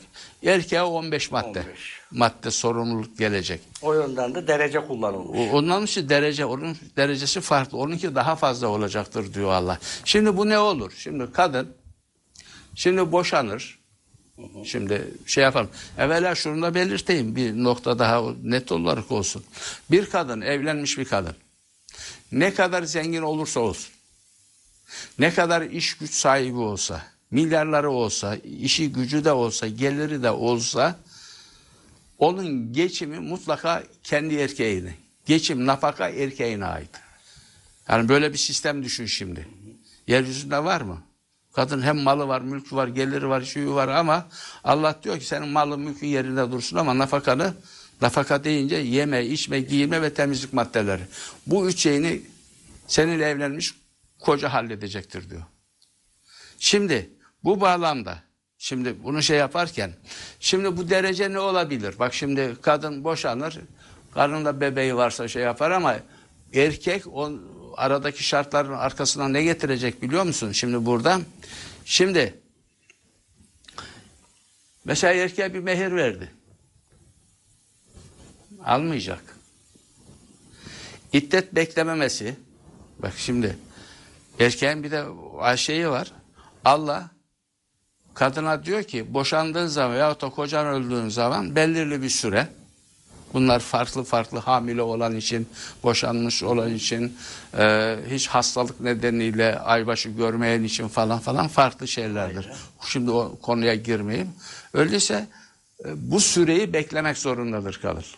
erkeğe 0.46 0.82
15 0.82 1.30
madde 1.30 1.60
15. 1.60 2.00
madde 2.10 2.50
sorumluluk 2.50 3.18
gelecek. 3.18 3.60
O 3.82 3.94
yönden 3.94 4.34
de 4.34 4.46
derece 4.46 4.86
kullanılmış. 4.86 5.40
Ondan 5.52 5.84
için 5.84 6.08
derece 6.08 6.44
onun 6.44 6.76
derecesi 6.96 7.40
farklı. 7.40 7.78
Onunki 7.78 8.14
daha 8.14 8.36
fazla 8.36 8.66
olacaktır 8.66 9.34
diyor 9.34 9.50
Allah. 9.50 9.78
Şimdi 10.04 10.36
bu 10.36 10.48
ne 10.48 10.58
olur? 10.58 10.92
Şimdi 10.96 11.32
kadın 11.32 11.74
şimdi 12.74 13.12
boşanır. 13.12 13.78
Şimdi 14.64 15.04
şey 15.26 15.44
yapalım. 15.44 15.70
Evvela 15.98 16.34
şunu 16.34 16.62
da 16.62 16.74
belirteyim. 16.74 17.36
Bir 17.36 17.52
nokta 17.52 17.98
daha 17.98 18.22
net 18.42 18.72
olarak 18.72 19.12
olsun. 19.12 19.44
Bir 19.90 20.06
kadın, 20.06 20.40
evlenmiş 20.40 20.98
bir 20.98 21.04
kadın. 21.04 21.34
Ne 22.32 22.54
kadar 22.54 22.82
zengin 22.82 23.22
olursa 23.22 23.60
olsun. 23.60 23.93
Ne 25.18 25.34
kadar 25.34 25.62
iş 25.62 25.94
güç 25.94 26.10
sahibi 26.10 26.58
olsa, 26.58 27.02
milyarları 27.30 27.90
olsa, 27.90 28.36
işi 28.36 28.92
gücü 28.92 29.24
de 29.24 29.32
olsa, 29.32 29.68
geliri 29.68 30.22
de 30.22 30.30
olsa 30.30 30.96
onun 32.18 32.72
geçimi 32.72 33.18
mutlaka 33.18 33.82
kendi 34.02 34.34
erkeğine. 34.34 34.94
Geçim, 35.26 35.66
nafaka 35.66 36.08
erkeğine 36.08 36.66
ait. 36.66 36.90
Yani 37.88 38.08
böyle 38.08 38.32
bir 38.32 38.38
sistem 38.38 38.84
düşün 38.84 39.06
şimdi. 39.06 39.48
Yeryüzünde 40.06 40.64
var 40.64 40.80
mı? 40.80 41.02
Kadın 41.52 41.82
hem 41.82 41.98
malı 41.98 42.28
var, 42.28 42.40
mülkü 42.40 42.76
var, 42.76 42.88
geliri 42.88 43.28
var, 43.28 43.42
şuyu 43.42 43.74
var 43.74 43.88
ama 43.88 44.26
Allah 44.64 45.00
diyor 45.02 45.18
ki 45.18 45.26
senin 45.26 45.48
malın 45.48 45.80
mülkün 45.80 46.06
yerinde 46.06 46.52
dursun 46.52 46.76
ama 46.76 46.98
nafakanı 46.98 47.54
nafaka 48.02 48.44
deyince 48.44 48.76
yeme, 48.76 49.26
içme, 49.26 49.60
giyinme 49.60 50.02
ve 50.02 50.14
temizlik 50.14 50.52
maddeleri. 50.52 51.02
Bu 51.46 51.68
üç 51.68 51.78
şeyini 51.78 52.22
seninle 52.86 53.24
evlenmiş 53.24 53.74
koca 54.24 54.52
halledecektir 54.52 55.30
diyor. 55.30 55.42
Şimdi 56.58 57.10
bu 57.44 57.60
bağlamda 57.60 58.18
şimdi 58.58 59.04
bunu 59.04 59.22
şey 59.22 59.38
yaparken 59.38 59.92
şimdi 60.40 60.76
bu 60.76 60.90
derece 60.90 61.32
ne 61.32 61.38
olabilir? 61.38 61.94
Bak 61.98 62.14
şimdi 62.14 62.56
kadın 62.62 63.04
boşanır. 63.04 63.58
Karnında 64.14 64.60
bebeği 64.60 64.96
varsa 64.96 65.28
şey 65.28 65.42
yapar 65.42 65.70
ama 65.70 65.96
erkek 66.54 67.06
o 67.06 67.32
aradaki 67.76 68.24
şartların 68.24 68.72
arkasına 68.72 69.28
ne 69.28 69.42
getirecek 69.42 70.02
biliyor 70.02 70.24
musun? 70.24 70.52
Şimdi 70.52 70.86
burada 70.86 71.20
şimdi 71.84 72.34
mesela 74.84 75.14
erkeğe 75.14 75.54
bir 75.54 75.60
mehir 75.60 75.92
verdi. 75.92 76.30
Almayacak. 78.64 79.22
İddet 81.12 81.54
beklememesi 81.54 82.36
bak 82.98 83.12
şimdi 83.16 83.56
erkeğin 84.40 84.82
bir 84.82 84.90
de 84.90 85.04
şeyi 85.56 85.88
var. 85.88 86.12
Allah 86.64 87.10
kadına 88.14 88.64
diyor 88.64 88.82
ki 88.82 89.14
boşandığın 89.14 89.66
zaman 89.66 89.96
yahut 89.96 90.22
da 90.22 90.30
kocan 90.30 90.66
öldüğün 90.66 91.08
zaman 91.08 91.56
belirli 91.56 92.02
bir 92.02 92.08
süre 92.08 92.48
bunlar 93.34 93.60
farklı 93.60 94.04
farklı 94.04 94.38
hamile 94.38 94.82
olan 94.82 95.16
için, 95.16 95.48
boşanmış 95.82 96.42
olan 96.42 96.74
için, 96.74 97.16
e, 97.58 97.96
hiç 98.10 98.28
hastalık 98.28 98.80
nedeniyle 98.80 99.58
aybaşı 99.58 100.08
görmeyen 100.08 100.62
için 100.62 100.88
falan 100.88 101.18
falan 101.18 101.48
farklı 101.48 101.88
şeylerdir. 101.88 102.50
Şimdi 102.86 103.10
o 103.10 103.38
konuya 103.42 103.74
girmeyeyim. 103.74 104.32
Öyleyse 104.72 105.26
e, 105.84 106.10
bu 106.10 106.20
süreyi 106.20 106.72
beklemek 106.72 107.18
zorundadır 107.18 107.80
kalır. 107.82 108.16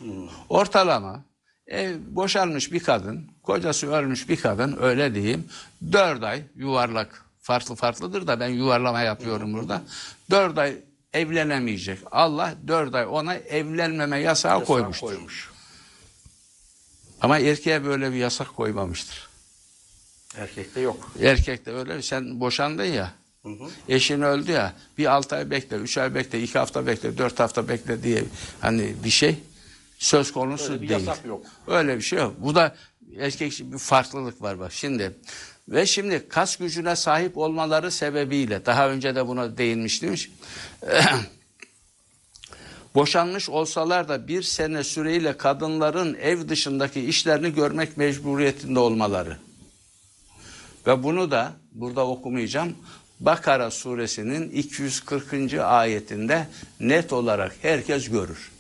Ortalama 0.49 1.21
ev 1.67 1.97
boşanmış 2.09 2.73
bir 2.73 2.81
kadın, 2.81 3.31
kocası 3.43 3.93
ölmüş 3.93 4.29
bir 4.29 4.37
kadın 4.37 4.79
öyle 4.81 5.15
diyeyim. 5.15 5.49
Dört 5.93 6.23
ay 6.23 6.43
yuvarlak 6.57 7.25
farklı 7.43 7.75
farklıdır 7.75 8.27
da 8.27 8.41
ben 8.41 8.49
yuvarlama 8.49 9.01
yapıyorum 9.01 9.53
burada. 9.53 9.83
Dört 10.31 10.59
ay 10.59 10.77
evlenemeyecek. 11.13 11.99
Allah 12.11 12.55
dört 12.69 12.95
ay 12.95 13.07
ona 13.07 13.35
evlenmeme 13.35 14.19
yasağı 14.19 14.65
koymuştur. 14.65 15.07
koymuş. 15.07 15.51
Ama 17.21 17.39
erkeğe 17.39 17.85
böyle 17.85 18.13
bir 18.13 18.17
yasak 18.17 18.57
koymamıştır. 18.57 19.29
Erkekte 20.37 20.81
yok. 20.81 21.13
Erkek 21.21 21.67
de 21.67 21.73
öyle 21.73 22.03
sen 22.03 22.41
boşandın 22.41 22.85
ya. 22.85 23.13
Eşin 23.89 24.23
öldü 24.23 24.53
ya. 24.53 24.73
Bir 24.99 25.07
altı 25.07 25.37
ay 25.37 25.51
bekle, 25.51 25.77
üç 25.77 25.99
ay 25.99 26.15
bekle, 26.15 26.43
iki 26.43 26.59
hafta 26.59 26.87
bekle, 26.87 27.19
dört 27.19 27.41
hafta 27.41 27.69
bekle 27.69 28.03
diye 28.03 28.25
hani 28.61 28.95
bir 29.05 29.11
şey 29.11 29.39
söz 29.99 30.33
konusu 30.33 30.73
Öyle 30.73 30.83
bir 30.83 30.89
değil. 30.89 31.07
yasak 31.07 31.27
yok. 31.27 31.47
Öyle 31.67 31.97
bir 31.97 32.03
şey 32.03 32.19
yok. 32.19 32.35
Bu 32.39 32.55
da 32.55 32.75
erkek 33.19 33.53
için 33.53 33.73
bir 33.73 33.79
farklılık 33.79 34.43
var 34.43 34.59
bak 34.59 34.73
şimdi. 34.73 35.17
Ve 35.69 35.87
şimdi 35.87 36.29
kas 36.29 36.57
gücüne 36.57 36.97
sahip 36.97 37.39
olmaları 37.39 37.91
sebebiyle 37.91 38.67
daha 38.67 38.89
önce 38.89 39.15
de 39.15 39.27
buna 39.27 39.59
değinmiştim. 39.59 40.15
Boşanmış 42.95 43.49
olsalar 43.49 44.09
da 44.09 44.29
bir 44.29 44.43
sene 44.43 44.85
süreyle 44.85 45.37
kadınların 45.37 46.15
ev 46.15 46.49
dışındaki 46.49 47.01
işlerini 47.01 47.55
görmek 47.55 47.97
mecburiyetinde 47.97 48.79
olmaları. 48.79 49.37
Ve 50.87 51.03
bunu 51.03 51.31
da 51.31 51.53
burada 51.73 52.07
okumayacağım. 52.07 52.77
Bakara 53.21 53.71
suresinin 53.71 54.51
240. 54.51 55.55
ayetinde 55.55 56.49
net 56.81 57.13
olarak 57.13 57.57
herkes 57.63 58.09
görür. 58.09 58.51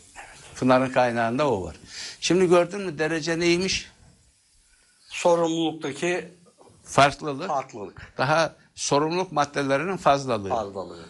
Pınar'ın 0.58 0.90
kaynağında 0.92 1.50
o 1.50 1.64
var. 1.64 1.76
Şimdi 2.20 2.48
gördün 2.48 2.80
mü 2.80 2.98
derece 2.98 3.38
neymiş? 3.40 3.88
Sorumluluktaki 5.08 6.28
Farklılık. 6.84 7.48
farklılık. 7.48 8.12
Daha 8.18 8.54
sorumluluk 8.74 9.32
maddelerinin 9.32 9.96
fazlalığı. 9.96 10.48
Fazlalığı. 10.48 11.04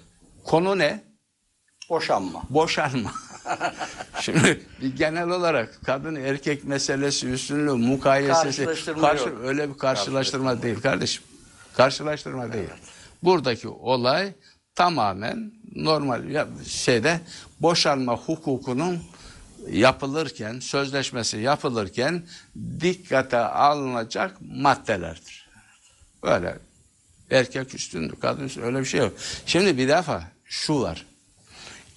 Konu 0.45 0.79
ne? 0.79 1.05
Boşanma. 1.91 2.43
Boşanma. 2.51 3.13
Şimdi 4.21 4.67
bir 4.81 4.97
genel 4.97 5.29
olarak 5.29 5.81
kadın 5.85 6.15
erkek 6.15 6.65
meselesi 6.65 7.29
üstünlüğü 7.29 7.73
mukayesesi 7.73 8.43
Karşılaştırma 8.65 9.01
karşı, 9.09 9.29
yok. 9.29 9.39
öyle 9.43 9.69
bir 9.75 9.79
karşılaştırma 9.79 10.63
değil 10.63 10.81
kardeşim. 10.81 11.23
Karşılaştırma 11.77 12.53
değil. 12.53 12.69
Buradaki 13.23 13.69
olay 13.69 14.33
tamamen 14.75 15.53
normal 15.75 16.23
şeyde 16.67 17.21
boşanma 17.61 18.17
hukukunun 18.17 18.99
yapılırken, 19.71 20.61
sözleşmesi 20.61 21.39
yapılırken 21.39 22.27
dikkate 22.81 23.39
alınacak 23.39 24.37
maddelerdir. 24.41 25.49
Böyle 26.23 26.59
erkek 27.31 27.75
üstündür, 27.75 28.17
kadın 28.21 28.45
üstündür 28.45 28.67
öyle 28.67 28.81
bir 28.81 28.85
şey 28.85 29.01
yok. 29.01 29.13
Şimdi 29.47 29.79
bir 29.79 29.89
defa 29.89 30.31
şu 30.45 30.81
var. 30.81 31.07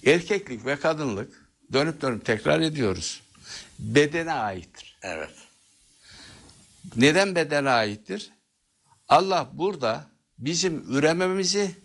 Erkeklik 0.06 0.66
ve 0.66 0.76
kadınlık 0.76 1.48
dönüp 1.72 2.02
dönüp 2.02 2.24
tekrar 2.24 2.60
ediyoruz. 2.60 3.22
Bedene 3.78 4.32
aittir. 4.32 4.98
Evet. 5.02 5.34
Neden 6.96 7.34
bedene 7.34 7.70
aittir? 7.70 8.30
Allah 9.08 9.48
burada 9.52 10.06
bizim 10.38 10.84
ürememizi 10.88 11.76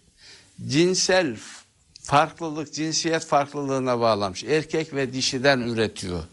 cinsel 0.67 1.37
farklılık, 2.05 2.73
cinsiyet 2.73 3.25
farklılığına 3.25 3.99
bağlamış. 3.99 4.43
Erkek 4.43 4.93
ve 4.93 5.13
dişiden 5.13 5.59
üretiyor. 5.61 6.23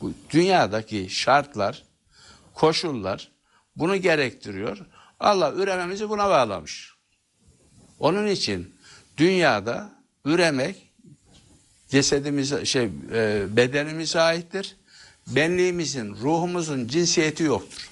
Bu 0.00 0.12
dünyadaki 0.30 1.06
şartlar 1.10 1.82
koşullar 2.54 3.32
bunu 3.76 3.96
gerektiriyor. 3.96 4.78
Allah 5.20 5.52
ürememizi 5.52 6.08
buna 6.08 6.30
bağlamış. 6.30 6.94
Onun 7.98 8.26
için 8.26 8.74
dünyada 9.16 9.92
üremek 10.24 10.92
cesedimize 11.88 12.64
şey 12.64 12.90
e, 13.12 13.46
bedenimize 13.56 14.20
aittir. 14.20 14.76
Benliğimizin, 15.26 16.14
ruhumuzun 16.14 16.88
cinsiyeti 16.88 17.42
yoktur. 17.42 17.90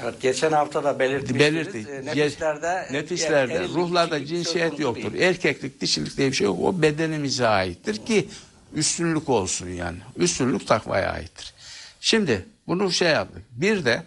Evet, 0.00 0.20
geçen 0.20 0.52
hafta 0.52 0.84
da 0.84 0.98
belirtmiştiniz. 0.98 1.40
Belirttik. 1.40 1.88
E, 1.88 2.04
nefislerde, 2.04 2.88
nefislerde, 2.92 3.52
erkeklik, 3.54 3.76
ruhlarda 3.76 4.26
cinsiyet 4.26 4.78
yoktur. 4.80 5.12
değil. 5.12 5.22
Erkeklik, 5.22 5.80
dişilik 5.80 6.16
diye 6.16 6.28
bir 6.30 6.36
şey 6.36 6.44
yok. 6.44 6.58
O 6.62 6.82
bedenimize 6.82 7.46
aittir 7.48 8.06
ki 8.06 8.28
üstünlük 8.74 9.28
olsun 9.28 9.68
yani. 9.68 9.98
Üstünlük 10.16 10.66
takvaya 10.66 11.10
aittir. 11.12 11.54
Şimdi 12.00 12.46
bunu 12.66 12.92
şey 12.92 13.08
yaptık. 13.08 13.42
Bir 13.50 13.84
de 13.84 14.02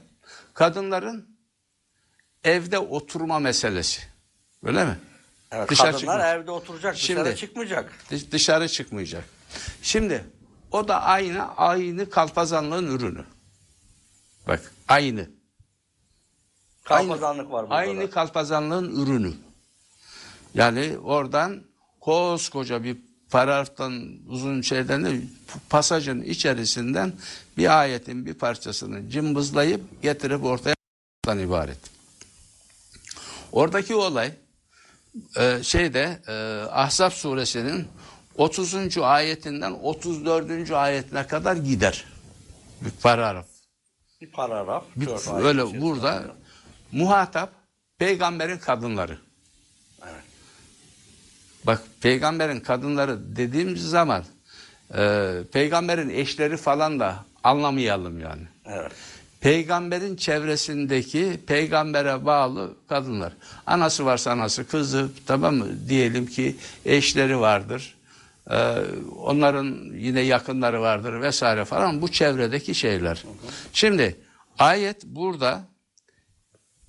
kadınların 0.54 1.26
evde 2.44 2.80
oturma 2.80 3.40
meselesi. 3.40 4.02
Öyle 4.64 4.86
mi? 4.86 4.98
Evet, 5.52 5.70
Dışarı 5.70 5.92
kadınlar 5.92 6.00
çıkmayacak. 6.00 6.42
evde 6.42 6.52
oturacak, 6.52 6.96
dışarı 6.96 7.26
Şimdi- 7.26 7.36
çıkmayacak. 7.36 7.92
Dış- 8.12 8.32
Dışarı 8.32 8.70
çıkmayacak. 8.70 9.24
Şimdi 9.82 10.24
o 10.72 10.88
da 10.88 11.02
aynı 11.04 11.56
aynı 11.58 12.10
kalpazanlığın 12.10 12.88
ürünü. 12.98 13.24
Bak 14.48 14.72
aynı. 14.88 15.30
Kalpazanlık 16.86 17.52
var 17.52 17.64
burada 17.64 17.76
Aynı 17.76 18.02
da. 18.02 18.10
kalpazanlığın 18.10 19.06
ürünü. 19.06 19.34
Yani 20.54 20.98
oradan 21.04 21.62
koskoca 22.00 22.84
bir 22.84 22.98
paragraftan 23.30 24.04
uzun 24.28 24.62
şeyden 24.62 25.06
de 25.06 25.22
pasajın 25.70 26.22
içerisinden 26.22 27.14
bir 27.58 27.80
ayetin 27.80 28.26
bir 28.26 28.34
parçasını 28.34 29.10
cımbızlayıp 29.10 30.02
getirip 30.02 30.44
ortaya 30.44 30.76
ibaret. 31.40 31.78
Oradaki 33.52 33.96
olay 33.96 34.32
e, 35.38 35.64
şeyde 35.64 36.20
e, 36.28 36.34
Ahzab 36.72 37.12
suresinin 37.12 37.88
30. 38.38 38.98
ayetinden 38.98 39.72
34. 39.72 40.72
ayetine 40.72 41.28
kadar 41.28 41.56
gider. 41.56 42.06
Bir 42.82 42.92
paragraf. 42.92 43.46
Bir 44.22 44.32
paragraf. 44.32 44.84
Bir- 44.96 45.44
öyle 45.44 45.82
burada 45.82 46.24
muhatap 46.96 47.50
peygamberin 47.98 48.58
kadınları. 48.58 49.18
Evet. 50.04 50.24
Bak 51.64 51.82
peygamberin 52.02 52.60
kadınları 52.60 53.36
dediğimiz 53.36 53.90
zaman 53.90 54.24
e, 54.98 55.32
peygamberin 55.54 56.10
eşleri 56.10 56.58
falan 56.58 57.00
da 57.00 57.26
anlamayalım 57.44 58.20
yani. 58.20 58.44
Evet. 58.66 58.92
Peygamberin 59.42 60.16
çevresindeki 60.16 61.40
peygambere 61.48 62.26
bağlı 62.26 62.74
kadınlar. 62.90 63.34
Anası 63.66 64.06
varsa 64.06 64.32
anası, 64.32 64.68
kızı 64.68 65.10
tamam 65.26 65.56
mı? 65.56 65.68
Diyelim 65.90 66.26
ki 66.26 66.56
eşleri 66.86 67.40
vardır. 67.40 67.96
Ee, 68.52 68.76
onların 69.22 69.66
yine 69.94 70.22
yakınları 70.22 70.82
vardır 70.82 71.22
vesaire 71.22 71.66
falan. 71.66 72.02
Bu 72.02 72.12
çevredeki 72.12 72.76
şeyler. 72.76 73.24
Şimdi 73.74 74.16
ayet 74.60 75.06
burada 75.06 75.64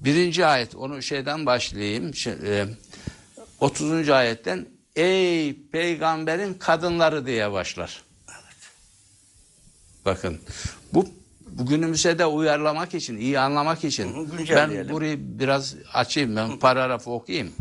birinci 0.00 0.46
ayet 0.46 0.74
onu 0.74 1.02
şeyden 1.02 1.46
başlayayım. 1.46 2.14
Şey, 2.14 2.32
e, 2.32 2.66
30. 3.60 4.10
ayetten 4.10 4.66
ey 4.96 5.56
peygamberin 5.72 6.54
kadınları 6.54 7.26
diye 7.26 7.52
başlar. 7.52 8.02
Bakın 10.04 10.40
bu 10.92 11.08
bugünümüze 11.46 12.18
de 12.18 12.26
uyarlamak 12.26 12.94
için, 12.94 13.16
iyi 13.16 13.38
anlamak 13.38 13.84
için 13.84 14.30
ben 14.50 14.88
burayı 14.88 15.38
biraz 15.38 15.74
açayım, 15.92 16.36
ben 16.36 16.58
paragrafı 16.58 17.10
okuyayım. 17.10 17.52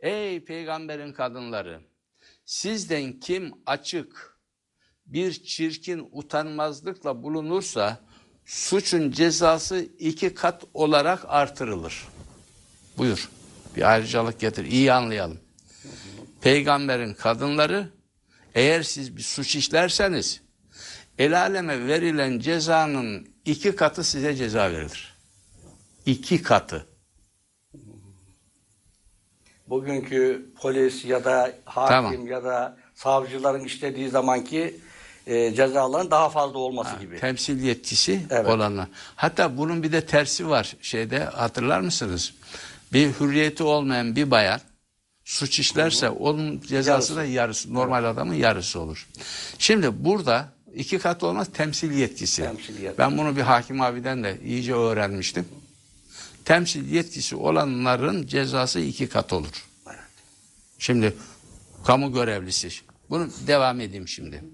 Ey 0.00 0.44
peygamberin 0.44 1.12
kadınları, 1.12 1.80
sizden 2.44 3.20
kim 3.20 3.52
açık 3.66 4.38
bir 5.06 5.32
çirkin 5.32 6.08
utanmazlıkla 6.12 7.22
bulunursa 7.22 8.00
suçun 8.52 9.10
cezası 9.10 9.86
iki 9.98 10.34
kat 10.34 10.64
olarak 10.74 11.24
artırılır. 11.28 12.08
Buyur. 12.98 13.28
Bir 13.76 13.92
ayrıcalık 13.92 14.40
getir. 14.40 14.64
İyi 14.64 14.92
anlayalım. 14.92 15.40
Peygamberin 16.40 17.14
kadınları 17.14 17.88
eğer 18.54 18.82
siz 18.82 19.16
bir 19.16 19.22
suç 19.22 19.56
işlerseniz 19.56 20.42
el 21.18 21.40
aleme 21.40 21.86
verilen 21.86 22.38
cezanın 22.38 23.28
iki 23.44 23.76
katı 23.76 24.04
size 24.04 24.34
ceza 24.34 24.72
verilir. 24.72 25.14
İki 26.06 26.42
katı. 26.42 26.86
Bugünkü 29.66 30.52
polis 30.60 31.04
ya 31.04 31.24
da 31.24 31.54
hakim 31.64 31.88
Tamam. 31.88 32.26
ya 32.26 32.44
da 32.44 32.76
savcıların 32.94 33.64
işlediği 33.64 34.08
zamanki 34.08 34.80
e, 35.26 35.54
cezaların 35.54 36.10
daha 36.10 36.28
fazla 36.28 36.58
olması 36.58 36.98
gibi. 37.00 37.20
Temsil 37.20 37.62
yetkisi 37.62 38.26
Evet. 38.30 38.46
olanlar. 38.48 38.88
Hatta 39.16 39.56
bunun 39.56 39.82
bir 39.82 39.92
de 39.92 40.06
tersi 40.06 40.48
var. 40.48 40.76
Şeyde 40.82 41.18
hatırlar 41.24 41.80
mısınız? 41.80 42.34
Bir 42.92 43.08
hürriyeti 43.20 43.62
olmayan 43.62 44.16
bir 44.16 44.30
bayan 44.30 44.60
suç 45.24 45.58
işlerse 45.58 46.08
onun 46.10 46.60
cezası 46.60 47.16
da 47.16 47.24
yarısı 47.24 47.74
normal 47.74 48.04
adamın 48.04 48.34
yarısı 48.34 48.80
olur. 48.80 49.08
Şimdi 49.58 50.04
burada 50.04 50.48
iki 50.74 50.98
kat 50.98 51.22
olmaz 51.22 51.48
temsil 51.54 51.92
yetkisi. 51.92 52.42
Temsil 52.42 52.74
yetkisi. 52.78 52.98
Ben 52.98 53.18
bunu 53.18 53.36
bir 53.36 53.42
hakim 53.42 53.80
abiden 53.80 54.24
de 54.24 54.38
iyice 54.44 54.74
öğrenmiştim. 54.74 55.48
Temsil 56.44 56.90
yetkisi 56.92 57.36
olanların 57.36 58.26
cezası 58.26 58.80
iki 58.80 59.08
kat 59.08 59.32
olur. 59.32 59.66
Evet. 59.86 59.98
Şimdi 60.78 61.16
kamu 61.84 62.12
görevlisi. 62.12 62.68
Bunu 63.10 63.28
devam 63.46 63.80
edeyim 63.80 64.08
şimdi. 64.08 64.44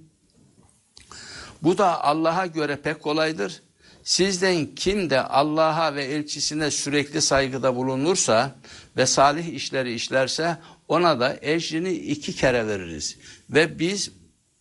Bu 1.62 1.79
da 1.79 2.05
Allah'a 2.05 2.47
göre 2.47 2.77
pek 2.77 3.03
kolaydır. 3.03 3.62
Sizden 4.03 4.66
kim 4.75 5.11
de 5.11 5.23
Allah'a 5.23 5.94
ve 5.94 6.05
elçisine 6.05 6.71
sürekli 6.71 7.23
saygıda 7.23 7.77
bulunursa 7.77 8.57
ve 8.97 9.07
salih 9.07 9.47
işleri 9.47 9.94
işlerse 9.94 10.59
ona 10.88 11.21
da 11.21 11.38
ecrini 11.40 11.92
iki 11.92 12.37
kere 12.37 12.66
veririz. 12.66 13.16
Ve 13.51 13.79
biz 13.79 14.11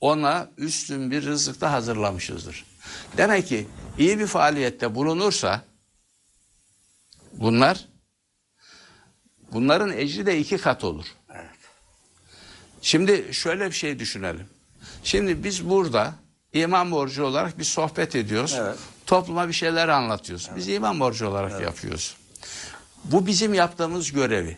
ona 0.01 0.49
üstün 0.57 1.11
bir 1.11 1.25
rızık 1.25 1.61
da 1.61 1.71
hazırlamışızdır. 1.71 2.65
Demek 3.17 3.47
ki 3.47 3.67
iyi 3.99 4.19
bir 4.19 4.27
faaliyette 4.27 4.95
bulunursa 4.95 5.61
bunlar 7.33 7.87
bunların 9.51 9.91
ecri 9.91 10.25
de 10.25 10.39
iki 10.39 10.57
kat 10.57 10.83
olur. 10.83 11.05
Evet. 11.29 11.57
Şimdi 12.81 13.29
şöyle 13.31 13.65
bir 13.65 13.75
şey 13.75 13.99
düşünelim. 13.99 14.47
Şimdi 15.03 15.43
biz 15.43 15.69
burada 15.69 16.15
iman 16.61 16.91
borcu 16.91 17.23
olarak 17.25 17.59
bir 17.59 17.63
sohbet 17.63 18.15
ediyoruz. 18.15 18.55
Evet. 18.59 18.77
Topluma 19.05 19.47
bir 19.47 19.53
şeyler 19.53 19.87
anlatıyoruz. 19.87 20.49
Biz 20.55 20.67
iman 20.67 20.99
borcu 20.99 21.27
olarak 21.27 21.61
yapıyoruz. 21.61 22.15
Bu 23.03 23.27
bizim 23.27 23.53
yaptığımız 23.53 24.11
görevi. 24.11 24.57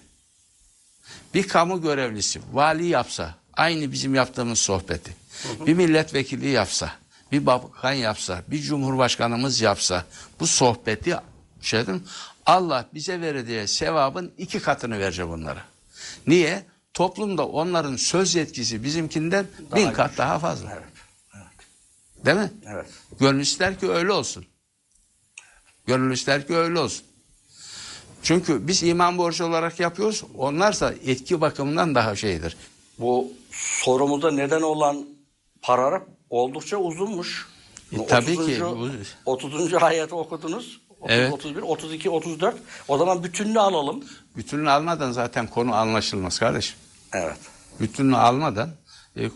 Bir 1.34 1.48
kamu 1.48 1.82
görevlisi, 1.82 2.42
vali 2.54 2.86
yapsa, 2.86 3.36
aynı 3.54 3.92
bizim 3.92 4.16
yaptığımız 4.16 4.60
sohbeti. 4.60 5.16
Bir 5.66 5.74
milletvekili 5.74 6.48
yapsa, 6.48 6.92
bir 7.32 7.46
bakan 7.46 7.94
yapsa, 7.94 8.42
bir 8.48 8.62
cumhurbaşkanımız 8.62 9.62
yapsa, 9.62 10.06
bu 10.40 10.48
sohbeti 10.48 11.16
şeyden 11.62 12.02
Allah 12.46 12.86
bize 12.94 13.22
verdiği 13.22 13.68
sevabın 13.68 14.32
iki 14.38 14.60
katını 14.60 15.00
verecek 15.00 15.26
onlara. 15.26 15.62
Niye? 16.28 16.66
Toplumda 16.94 17.48
onların 17.48 17.96
söz 17.96 18.36
yetkisi 18.36 18.84
bizimkinden 18.84 19.48
bin 19.76 19.92
kat 19.92 20.18
daha 20.18 20.40
fazla. 20.40 20.72
Evet. 20.72 20.89
Değil 22.26 22.38
mi? 22.38 22.52
Evet. 22.74 22.88
Gönül 23.20 23.42
ister 23.42 23.80
ki 23.80 23.90
öyle 23.90 24.12
olsun. 24.12 24.46
Gönül 25.88 26.12
ister 26.14 26.48
ki 26.48 26.56
öyle 26.56 26.80
olsun. 26.80 27.06
Çünkü 28.24 28.68
biz 28.68 28.84
iman 28.84 29.18
borcu 29.18 29.46
olarak 29.46 29.80
yapıyoruz. 29.80 30.24
Onlarsa 30.38 30.94
etki 31.06 31.42
bakımından 31.42 31.96
daha 31.96 32.16
şeydir. 32.16 32.58
Bu 33.00 33.34
sorumuza 33.52 34.32
neden 34.32 34.62
olan 34.62 35.06
paragraf 35.62 36.04
oldukça 36.30 36.78
uzunmuş. 36.78 37.48
E, 37.92 38.06
tabii 38.08 38.36
ki 38.36 38.64
30. 39.26 39.74
ayeti 39.74 40.16
okudunuz. 40.16 40.82
30, 41.00 41.16
Evet. 41.16 41.34
31, 41.34 41.62
32, 41.62 42.10
34. 42.10 42.56
O 42.88 42.98
zaman 42.98 43.24
bütününü 43.24 43.60
alalım. 43.60 44.04
bütününü 44.38 44.70
almadan 44.70 45.12
zaten 45.12 45.48
konu 45.48 45.76
anlaşılmaz 45.76 46.40
kardeşim. 46.40 46.76
Evet. 47.14 47.38
Bütününü 47.80 48.18
almadan 48.18 48.70
e, 49.18 49.32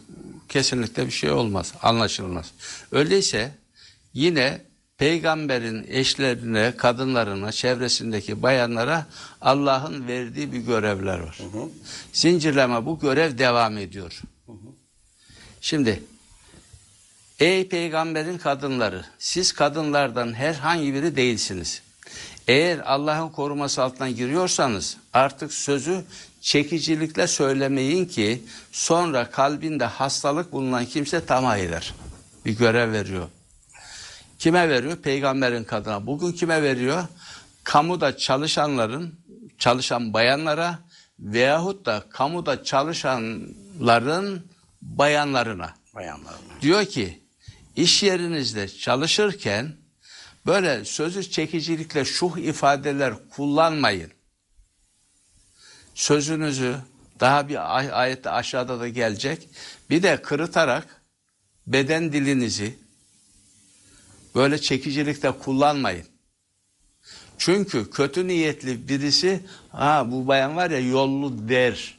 kesinlikle 0.49 1.05
bir 1.05 1.11
şey 1.11 1.31
olmaz, 1.31 1.73
anlaşılmaz. 1.81 2.51
Öyleyse 2.91 3.51
yine 4.13 4.61
peygamberin 4.97 5.85
eşlerine, 5.89 6.73
kadınlarına, 6.77 7.51
çevresindeki 7.51 8.41
bayanlara 8.41 9.05
Allah'ın 9.41 10.07
verdiği 10.07 10.53
bir 10.53 10.59
görevler 10.59 11.19
var. 11.19 11.37
Zincirleme 12.13 12.85
bu 12.85 12.99
görev 12.99 13.37
devam 13.37 13.77
ediyor. 13.77 14.21
Şimdi 15.61 16.03
Ey 17.39 17.67
peygamberin 17.67 18.37
kadınları, 18.37 19.05
siz 19.19 19.51
kadınlardan 19.51 20.33
herhangi 20.33 20.93
biri 20.93 21.15
değilsiniz. 21.15 21.81
Eğer 22.47 22.79
Allah'ın 22.79 23.29
koruması 23.29 23.83
altına 23.83 24.09
giriyorsanız 24.09 24.97
artık 25.13 25.53
sözü 25.53 26.05
çekicilikle 26.43 27.27
söylemeyin 27.27 28.05
ki 28.05 28.43
sonra 28.71 29.29
kalbinde 29.29 29.85
hastalık 29.85 30.51
bulunan 30.51 30.85
kimse 30.85 31.25
tamah 31.25 31.57
eder. 31.57 31.93
Bir 32.45 32.57
görev 32.57 32.91
veriyor. 32.91 33.27
Kime 34.39 34.69
veriyor? 34.69 34.97
Peygamberin 34.97 35.63
kadına. 35.63 36.07
Bugün 36.07 36.31
kime 36.31 36.63
veriyor? 36.63 37.03
Kamuda 37.63 38.17
çalışanların, 38.17 39.19
çalışan 39.57 40.13
bayanlara 40.13 40.79
veyahut 41.19 41.85
da 41.85 42.03
kamuda 42.09 42.63
çalışanların 42.63 44.47
bayanlarına. 44.81 45.73
Bayanlar. 45.95 46.33
Diyor 46.61 46.85
ki 46.85 47.23
iş 47.75 48.03
yerinizde 48.03 48.67
çalışırken 48.67 49.75
böyle 50.45 50.85
sözü 50.85 51.31
çekicilikle 51.31 52.05
şuh 52.05 52.37
ifadeler 52.37 53.13
kullanmayın. 53.29 54.11
Sözünüzü 55.95 56.75
daha 57.19 57.49
bir 57.49 57.77
ay- 57.77 57.93
ayette 57.93 58.29
aşağıda 58.29 58.79
da 58.79 58.87
gelecek. 58.89 59.49
Bir 59.89 60.03
de 60.03 60.21
kırıtarak 60.21 61.01
beden 61.67 62.13
dilinizi 62.13 62.75
böyle 64.35 64.61
çekicilikle 64.61 65.31
kullanmayın. 65.31 66.05
Çünkü 67.37 67.89
kötü 67.89 68.27
niyetli 68.27 68.87
birisi 68.87 69.39
ha 69.69 70.11
bu 70.11 70.27
bayan 70.27 70.55
var 70.55 70.71
ya 70.71 70.79
yollu 70.79 71.49
der. 71.49 71.97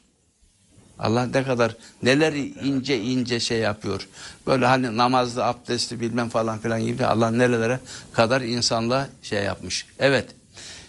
Allah 0.99 1.27
ne 1.27 1.45
kadar 1.45 1.77
neler 2.03 2.33
ince 2.33 3.01
ince 3.01 3.41
şey 3.41 3.59
yapıyor. 3.59 4.09
Böyle 4.47 4.67
hani 4.67 4.97
namazlı, 4.97 5.45
abdestli 5.45 6.01
bilmem 6.01 6.29
falan 6.29 6.59
filan 6.59 6.85
gibi 6.85 7.07
Allah 7.07 7.31
nerelere 7.31 7.81
kadar 8.13 8.41
insanla 8.41 9.09
şey 9.23 9.43
yapmış. 9.43 9.87
Evet. 9.99 10.29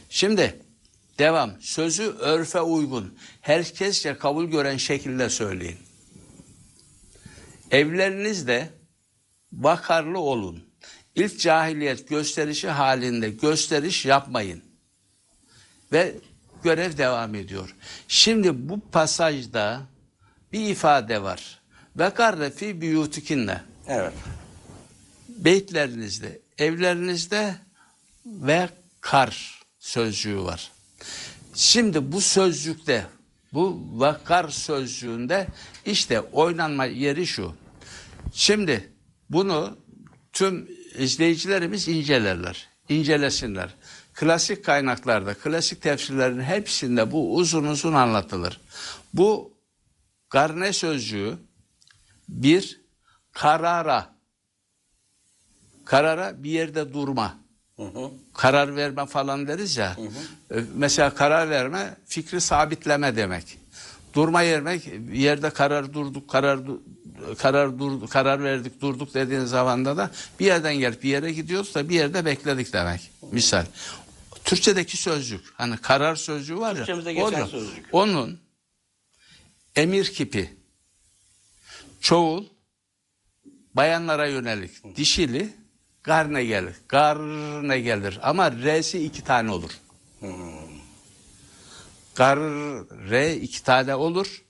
Şimdi 0.10 0.60
devam. 1.20 1.52
Sözü 1.60 2.04
örfe 2.04 2.62
uygun. 2.62 3.18
Herkesçe 3.42 4.18
kabul 4.18 4.46
gören 4.46 4.78
şekilde 4.78 5.30
söyleyin. 5.30 5.78
Evlerinizde 7.72 8.70
bakarlı 9.52 10.20
olun. 10.20 10.64
İlk 11.16 11.40
cahiliyet 11.40 12.10
gösterişi 12.10 12.70
halinde 12.70 13.30
gösteriş 13.30 14.06
yapmayın. 14.06 14.64
Ve 15.92 16.16
görev 16.64 16.98
devam 16.98 17.36
ediyor. 17.36 17.76
Şimdi 18.08 18.70
bu 18.70 18.80
pasajda 18.92 19.82
bir 20.52 20.70
ifade 20.70 21.24
var. 21.24 21.62
Ve 21.96 22.10
karre 22.10 22.50
fi 22.52 22.82
biyutikinne. 22.82 23.62
Evet. 23.88 24.14
Beytlerinizde, 25.30 26.40
evlerinizde 26.58 27.56
ve 28.26 28.70
kar 29.02 29.62
sözcüğü 29.80 30.40
var. 30.40 30.72
Şimdi 31.54 32.12
bu 32.12 32.22
sözcükte, 32.22 33.06
bu 33.54 33.82
vakar 33.94 34.50
sözcüğünde 34.50 35.48
işte 35.86 36.22
oynanma 36.22 36.86
yeri 36.86 37.28
şu. 37.28 37.54
Şimdi 38.34 38.94
bunu 39.30 39.78
tüm 40.34 40.70
izleyicilerimiz 40.98 41.88
incelerler, 41.88 42.70
incelesinler. 42.90 43.76
Klasik 44.14 44.66
kaynaklarda, 44.66 45.34
klasik 45.34 45.82
tefsirlerin 45.82 46.42
hepsinde 46.42 47.12
bu 47.12 47.36
uzun 47.36 47.64
uzun 47.64 47.94
anlatılır. 47.94 48.62
Bu 49.14 49.58
karne 50.30 50.74
sözcüğü 50.74 51.38
bir 52.30 52.82
karara, 53.32 54.16
karara 55.86 56.44
bir 56.44 56.50
yerde 56.50 56.94
durma, 56.94 57.46
Hı 57.76 57.84
hı. 57.84 58.12
Karar 58.38 58.76
verme 58.76 59.06
falan 59.06 59.48
deriz 59.48 59.78
ya. 59.78 59.98
E, 60.52 60.56
Mesela 60.76 61.14
karar 61.16 61.50
verme 61.50 61.98
fikri 62.06 62.42
sabitleme 62.42 63.16
demek. 63.16 63.58
Durma 64.14 64.42
yermek 64.42 64.90
yerde 65.14 65.50
karar 65.50 65.94
durduk, 65.94 66.30
karar 66.30 66.60
karar 67.38 67.80
dur, 67.80 68.08
karar 68.08 68.44
verdik, 68.44 68.82
durduk 68.82 69.14
dediğin 69.14 69.46
zamanda 69.46 69.98
da 69.98 70.12
bir 70.40 70.46
yerden 70.46 70.76
gelip 70.76 71.04
bir 71.04 71.10
yere 71.10 71.32
gidiyoruz 71.32 71.76
da 71.76 71.90
bir 71.90 71.96
yerde 71.96 72.26
bekledik 72.26 72.74
demek. 72.74 73.12
Misal. 73.32 73.66
Türkçedeki 74.46 74.98
sözcük, 74.98 75.42
hani 75.54 75.78
karar 75.78 76.16
sözcüğü 76.16 76.58
var 76.58 76.76
ya. 76.76 76.86
Onun- 77.24 77.46
sözcük. 77.48 77.86
Onun 77.92 78.40
emir 79.76 80.06
kipi, 80.14 80.54
çoğul, 82.02 82.46
bayanlara 83.74 84.28
yönelik, 84.28 84.96
dişili, 84.96 85.54
garne 86.06 86.44
gelir. 86.44 86.76
Garne 86.90 87.80
gelir 87.80 88.20
ama 88.22 88.52
R'si 88.52 89.06
iki 89.06 89.24
tane 89.24 89.52
olur. 89.52 89.72
Gar, 92.16 92.40
R 93.10 93.36
iki 93.36 93.64
tane 93.64 93.96
olur. 93.96 94.44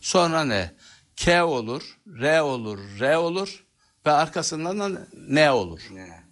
Sonra 0.00 0.44
ne? 0.44 0.74
K 1.16 1.44
olur, 1.44 1.98
R 2.20 2.40
olur, 2.40 2.78
R 3.00 3.16
olur 3.16 3.64
ve 4.06 4.10
arkasından 4.10 4.80
da 4.80 5.00
ne 5.28 5.50
olur. 5.50 5.80
Ne? 5.92 6.22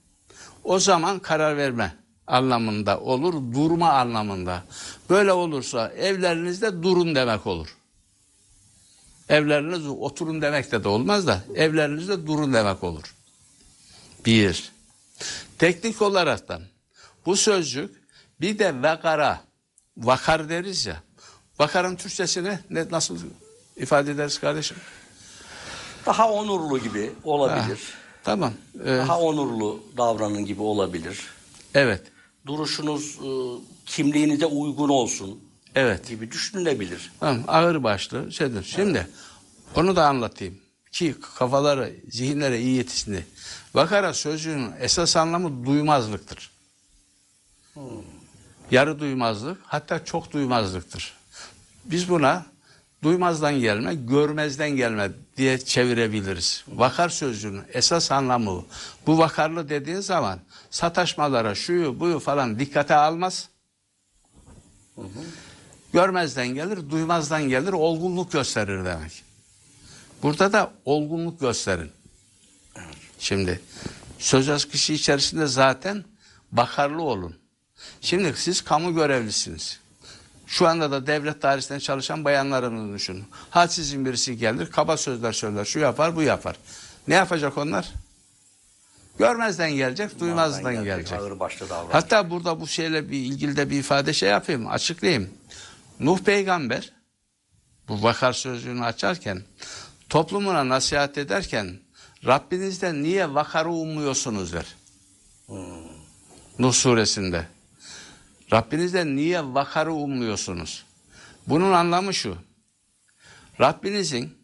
O 0.64 0.78
zaman 0.78 1.18
karar 1.18 1.56
verme 1.56 1.96
anlamında 2.26 3.00
olur, 3.00 3.34
durma 3.54 3.92
anlamında. 3.92 4.64
Böyle 5.10 5.32
olursa 5.32 5.88
evlerinizde 5.88 6.82
durun 6.82 7.14
demek 7.14 7.46
olur. 7.46 7.76
Evlerinizde 9.28 9.88
oturun 9.88 10.42
demek 10.42 10.72
de, 10.72 10.84
de 10.84 10.88
olmaz 10.88 11.26
da 11.26 11.44
evlerinizde 11.54 12.26
durun 12.26 12.52
demek 12.52 12.84
olur. 12.84 13.14
Bir. 14.26 14.72
Teknik 15.58 16.02
olaraktan 16.02 16.62
bu 17.26 17.36
sözcük 17.36 18.02
bir 18.40 18.58
de 18.58 18.82
vakara, 18.82 19.40
vakar 19.96 20.48
deriz 20.48 20.86
ya. 20.86 21.02
Vakarın 21.58 21.96
Türkçesini 21.96 22.58
ne, 22.70 22.86
nasıl 22.90 23.18
ifade 23.76 24.10
ederiz 24.10 24.38
kardeşim? 24.40 24.76
Daha 26.06 26.30
onurlu 26.32 26.78
gibi 26.78 27.12
olabilir. 27.24 27.78
Tamam. 28.24 28.52
Ee, 28.84 28.86
Daha 28.96 29.20
onurlu 29.20 29.82
davranın 29.96 30.44
gibi 30.44 30.62
olabilir. 30.62 31.20
evet. 31.74 32.02
Duruşunuz 32.46 33.18
e, 33.18 33.28
kimliğinize 33.86 34.46
uygun 34.46 34.88
olsun 34.88 35.40
Evet. 35.74 36.08
gibi 36.08 36.30
düşünülebilir. 36.30 37.12
Tamam, 37.20 37.44
ağır 37.48 37.82
başlı 37.82 38.32
şeydir. 38.32 38.62
Şimdi 38.64 39.08
onu 39.76 39.96
da 39.96 40.06
anlatayım 40.06 40.58
ki 40.92 41.14
kafaları, 41.38 41.92
zihinlere 42.10 42.60
iyi 42.60 42.76
yetişsin. 42.76 43.24
Vakara 43.74 44.14
sözcüğünün 44.14 44.72
esas 44.80 45.16
anlamı 45.16 45.66
duymazlıktır. 45.66 46.50
Yarı 48.70 49.00
duymazlık, 49.00 49.60
hatta 49.64 50.04
çok 50.04 50.32
duymazlıktır. 50.32 51.12
Biz 51.84 52.08
buna 52.08 52.46
duymazdan 53.02 53.54
gelme, 53.60 53.94
görmezden 53.94 54.70
gelme 54.70 55.10
diye 55.36 55.58
çevirebiliriz. 55.58 56.64
Vakar 56.68 57.08
sözcüğünün 57.08 57.62
esas 57.72 58.12
anlamı 58.12 58.64
bu. 59.06 59.18
Vakarlı 59.18 59.68
dediğin 59.68 60.00
zaman 60.00 60.38
sataşmalara, 60.70 61.54
şuyu 61.54 62.00
buyu 62.00 62.18
falan 62.18 62.58
dikkate 62.58 62.94
almaz. 62.94 63.48
Görmezden 65.92 66.48
gelir, 66.48 66.90
duymazdan 66.90 67.48
gelir, 67.48 67.72
olgunluk 67.72 68.32
gösterir 68.32 68.84
demek. 68.84 69.24
Burada 70.22 70.52
da 70.52 70.72
olgunluk 70.84 71.40
gösterin. 71.40 71.90
Şimdi 73.24 73.60
söz 74.18 74.48
akışı 74.48 74.92
içerisinde 74.92 75.46
zaten 75.46 76.04
bakarlı 76.52 77.02
olun. 77.02 77.36
Şimdi 78.00 78.34
siz 78.36 78.64
kamu 78.64 78.94
görevlisiniz. 78.94 79.80
Şu 80.46 80.68
anda 80.68 80.90
da 80.90 81.06
devlet 81.06 81.42
dairesinde 81.42 81.80
çalışan 81.80 82.24
bayanlarını 82.24 82.94
düşünün. 82.94 83.24
Hadsizin 83.50 84.06
birisi 84.06 84.36
gelir, 84.38 84.70
kaba 84.70 84.96
sözler 84.96 85.32
söyler, 85.32 85.64
şu 85.64 85.78
yapar, 85.78 86.16
bu 86.16 86.22
yapar. 86.22 86.56
Ne 87.08 87.14
yapacak 87.14 87.58
onlar? 87.58 87.92
Görmezden 89.18 89.72
gelecek, 89.72 90.20
duymazdan 90.20 90.84
gelecek. 90.84 91.20
Ağır 91.20 91.40
başlı 91.40 91.68
davranış. 91.68 91.94
Hatta 91.94 92.30
burada 92.30 92.60
bu 92.60 92.66
şeyle 92.66 93.10
bir 93.10 93.18
ilgili 93.18 93.56
de 93.56 93.70
bir 93.70 93.78
ifade 93.78 94.12
şey 94.12 94.30
yapayım, 94.30 94.66
açıklayayım. 94.66 95.30
Nuh 96.00 96.18
peygamber 96.18 96.92
bu 97.88 98.02
vakar 98.02 98.32
sözcüğünü 98.32 98.84
açarken 98.84 99.42
toplumuna 100.08 100.68
nasihat 100.68 101.18
ederken 101.18 101.83
Rabbinizden 102.26 103.02
niye 103.02 103.34
vakarı 103.34 103.70
ummuyorsunuz 103.70 104.52
der. 104.52 104.74
Nuh 106.58 106.72
suresinde. 106.72 107.46
Rabbinizden 108.52 109.16
niye 109.16 109.44
vakarı 109.44 109.92
ummuyorsunuz? 109.92 110.84
Bunun 111.46 111.72
anlamı 111.72 112.14
şu. 112.14 112.36
Rabbinizin 113.60 114.34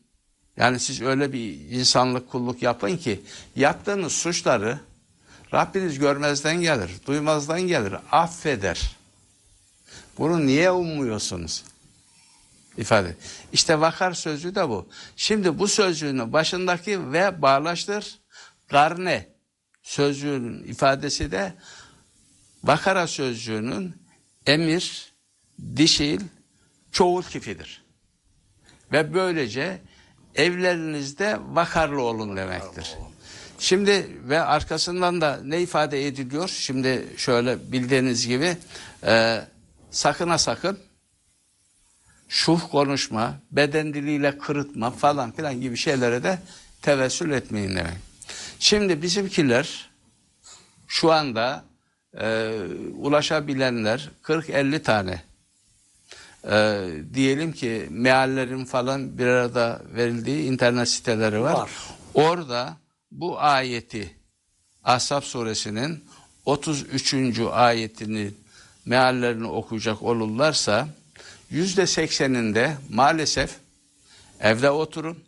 yani 0.57 0.81
siz 0.81 1.03
öyle 1.03 1.33
bir 1.33 1.71
insanlık 1.71 2.31
kulluk 2.31 2.62
yapın 2.62 2.97
ki 2.97 3.21
yaptığınız 3.57 4.12
suçları 4.12 4.81
Rabbiniz 5.55 5.99
görmezden 5.99 6.61
gelir, 6.61 6.90
duymazdan 7.07 7.61
gelir, 7.61 7.95
affeder. 8.12 8.97
Bunu 10.19 10.47
niye 10.47 10.71
ummuyorsunuz? 10.71 11.64
İfade. 12.76 13.16
İşte 13.52 13.80
vakar 13.80 14.12
sözcüğü 14.12 14.54
de 14.54 14.68
bu. 14.68 14.88
Şimdi 15.16 15.59
bu 15.59 15.68
sözcüğünü 15.68 16.33
başındaki 16.33 17.12
ve 17.12 17.42
bağlaştır. 17.42 18.18
Garne 18.68 19.28
sözcüğünün 19.83 20.64
ifadesi 20.64 21.33
de 21.33 21.54
Bakara 22.62 23.06
sözcüğünün 23.06 24.02
emir, 24.46 25.12
dişil, 25.76 26.20
çoğul 26.92 27.22
kifidir. 27.22 27.85
Ve 28.92 29.14
böylece 29.14 29.80
evlerinizde 30.35 31.38
vakarlı 31.48 32.02
olun 32.02 32.37
demektir. 32.37 32.94
Şimdi 33.59 34.18
ve 34.28 34.40
arkasından 34.40 35.20
da 35.20 35.40
ne 35.44 35.61
ifade 35.61 36.06
ediliyor? 36.06 36.48
Şimdi 36.48 37.06
şöyle 37.16 37.72
bildiğiniz 37.72 38.26
gibi 38.26 38.56
e, 39.06 39.40
sakına 39.90 40.38
sakın 40.38 40.78
şuh 42.31 42.61
konuşma, 42.71 43.35
beden 43.51 43.95
diliyle 43.95 44.38
kırıtma 44.38 44.90
falan 44.90 45.33
filan 45.33 45.61
gibi 45.61 45.77
şeylere 45.77 46.23
de 46.23 46.38
tevessül 46.83 47.31
etmeyin 47.31 47.77
demek. 47.77 47.97
Şimdi 48.59 49.03
bizimkiler 49.03 49.90
şu 50.87 51.12
anda 51.12 51.64
e, 52.21 52.53
ulaşabilenler 52.97 54.11
40-50 54.23 54.83
tane 54.83 55.23
e, 56.51 56.87
diyelim 57.14 57.53
ki 57.53 57.87
meallerin 57.90 58.64
falan 58.64 59.19
bir 59.19 59.27
arada 59.27 59.83
verildiği 59.95 60.45
internet 60.45 60.88
siteleri 60.88 61.40
var. 61.40 61.55
Var. 61.55 61.71
Orada 62.14 62.77
bu 63.11 63.40
ayeti 63.40 64.16
Ashab 64.85 65.23
suresinin 65.23 66.05
33. 66.45 67.14
ayetini 67.53 68.31
meallerini 68.87 69.47
okuyacak 69.47 70.03
olurlarsa 70.03 70.88
yüzde 71.50 71.86
sekseninde 71.86 72.76
maalesef 72.90 73.50
evde 74.40 74.70
oturun. 74.70 75.18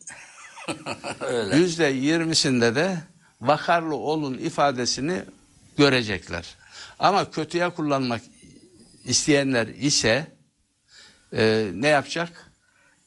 Yüzde 1.54 1.84
yirmisinde 1.86 2.74
de 2.74 2.96
vakarlı 3.40 3.96
olun 3.96 4.38
ifadesini 4.38 5.22
görecekler. 5.78 6.56
Ama 6.98 7.30
kötüye 7.30 7.70
kullanmak 7.70 8.20
isteyenler 9.04 9.66
ise 9.66 10.26
e, 11.32 11.70
ne 11.74 11.88
yapacak? 11.88 12.50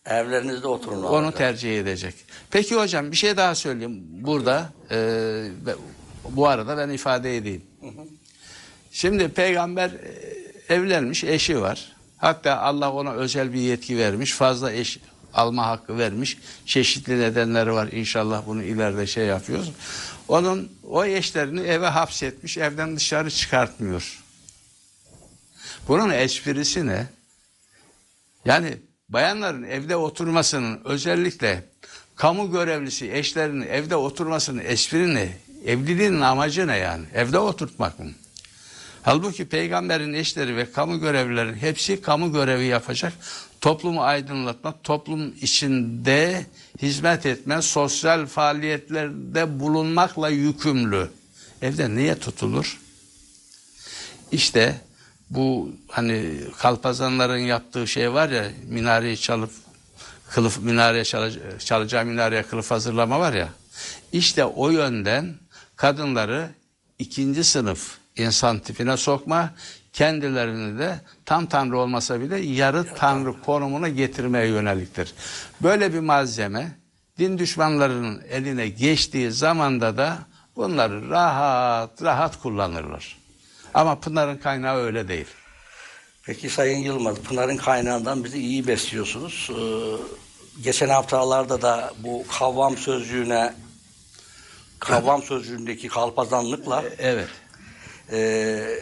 Evlerinizde 0.06 0.67
oturun. 0.67 1.04
Onu 1.04 1.08
olacak. 1.08 1.38
tercih 1.38 1.80
edecek. 1.80 2.15
Peki 2.51 2.75
hocam 2.75 3.12
bir 3.12 3.17
şey 3.17 3.38
daha 3.38 3.56
söyleyeyim 3.56 4.04
burada. 4.10 4.69
e, 4.91 4.97
bu 6.30 6.47
arada 6.47 6.78
ben 6.78 6.89
ifade 6.89 7.38
edeyim. 7.38 7.63
Şimdi 8.91 9.30
peygamber 9.30 9.89
e, 9.89 10.73
evlenmiş, 10.73 11.23
eşi 11.23 11.62
var. 11.62 11.95
Hatta 12.26 12.62
Allah 12.62 12.92
ona 12.92 13.14
özel 13.14 13.54
bir 13.54 13.60
yetki 13.60 13.98
vermiş. 13.98 14.34
Fazla 14.34 14.72
eş 14.72 15.00
alma 15.34 15.68
hakkı 15.68 15.98
vermiş. 15.98 16.38
Çeşitli 16.66 17.20
nedenleri 17.20 17.74
var. 17.74 17.88
İnşallah 17.92 18.44
bunu 18.48 18.64
ileride 18.64 19.08
şey 19.08 19.26
yapıyoruz. 19.26 19.72
Onun 20.28 20.72
o 20.84 21.06
eşlerini 21.06 21.62
eve 21.62 21.88
hapsetmiş, 21.88 22.58
evden 22.58 22.96
dışarı 22.96 23.32
çıkartmıyor. 23.32 24.24
Bunun 25.88 26.10
esprisi 26.10 26.88
ne? 26.88 27.08
Yani 28.46 28.78
bayanların 29.10 29.64
evde 29.64 29.96
oturmasının 29.96 30.82
özellikle 30.86 31.66
kamu 32.16 32.52
görevlisi 32.52 33.12
eşlerinin 33.12 33.68
evde 33.68 33.96
oturmasının 33.96 34.62
espri 34.66 35.16
ne? 35.16 35.38
Evliliğin 35.66 36.22
amacı 36.22 36.68
ne 36.68 36.78
yani? 36.78 37.06
Evde 37.14 37.40
oturtmak 37.40 38.00
mı? 38.00 38.12
Halbuki 39.06 39.46
peygamberin 39.46 40.13
eşleri 40.13 40.58
ve 40.58 40.72
kamu 40.72 41.00
görevlilerin 41.00 41.54
hepsi 41.54 42.02
kamu 42.02 42.34
görevi 42.34 42.65
yapacak. 42.65 43.13
Toplumu 43.62 44.04
aydınlatma, 44.04 44.74
toplum 44.84 45.34
içinde 45.41 46.46
hizmet 46.82 47.26
etme, 47.26 47.62
sosyal 47.62 48.26
faaliyetlerde 48.26 49.60
bulunmakla 49.60 50.30
yükümlü. 50.30 51.10
Evde 51.62 51.96
niye 51.96 52.20
tutulur? 52.20 52.80
İşte 54.32 54.82
bu 55.30 55.72
hani 55.88 56.39
kalpazanların 56.58 57.38
yaptığı 57.38 57.88
şey 57.88 58.13
var 58.13 58.30
ya 58.30 58.52
minareyi 58.68 59.18
çalıp 59.18 59.52
kılıf 60.30 60.60
minareye 60.60 61.04
çalacağı, 61.04 61.60
çalacağı 61.60 62.06
minareye 62.06 62.44
kılıf 62.44 62.72
hazırlama 62.72 63.20
var 63.20 63.34
ya. 63.34 63.50
İşte 64.12 64.46
o 64.46 64.70
yönden 64.70 65.36
kadınları 65.76 66.50
ikinci 67.00 67.44
sınıf 67.44 68.05
insan 68.15 68.60
tipine 68.60 68.97
sokma, 68.97 69.54
kendilerini 69.93 70.80
de 70.80 70.99
tam 71.25 71.45
tanrı 71.45 71.78
olmasa 71.78 72.21
bile 72.21 72.39
yarı 72.39 72.95
tanrı 72.95 73.41
konumuna 73.41 73.89
getirmeye 73.89 74.47
yöneliktir. 74.47 75.13
Böyle 75.63 75.93
bir 75.93 75.99
malzeme 75.99 76.71
din 77.19 77.38
düşmanlarının 77.38 78.21
eline 78.30 78.67
geçtiği 78.67 79.32
zamanda 79.32 79.97
da 79.97 80.17
bunları 80.56 81.10
rahat 81.10 82.01
rahat 82.01 82.41
kullanırlar. 82.41 83.17
Ama 83.73 83.99
Pınar'ın 83.99 84.38
kaynağı 84.38 84.78
öyle 84.78 85.08
değil. 85.08 85.28
Peki 86.25 86.49
Sayın 86.49 86.78
Yılmaz, 86.78 87.17
Pınar'ın 87.19 87.58
kaynağından 87.58 88.23
bizi 88.23 88.39
iyi 88.39 88.67
besliyorsunuz. 88.67 89.49
Ee, 89.51 90.63
geçen 90.63 90.89
haftalarda 90.89 91.62
da 91.62 91.93
bu 92.04 92.25
kavvam 92.39 92.78
sözcüğüne 92.78 93.54
kavvam 94.80 95.23
sözcüğündeki 95.23 95.88
kalpazanlıkla 95.88 96.84
Evet. 96.97 97.30
E, 98.12 98.80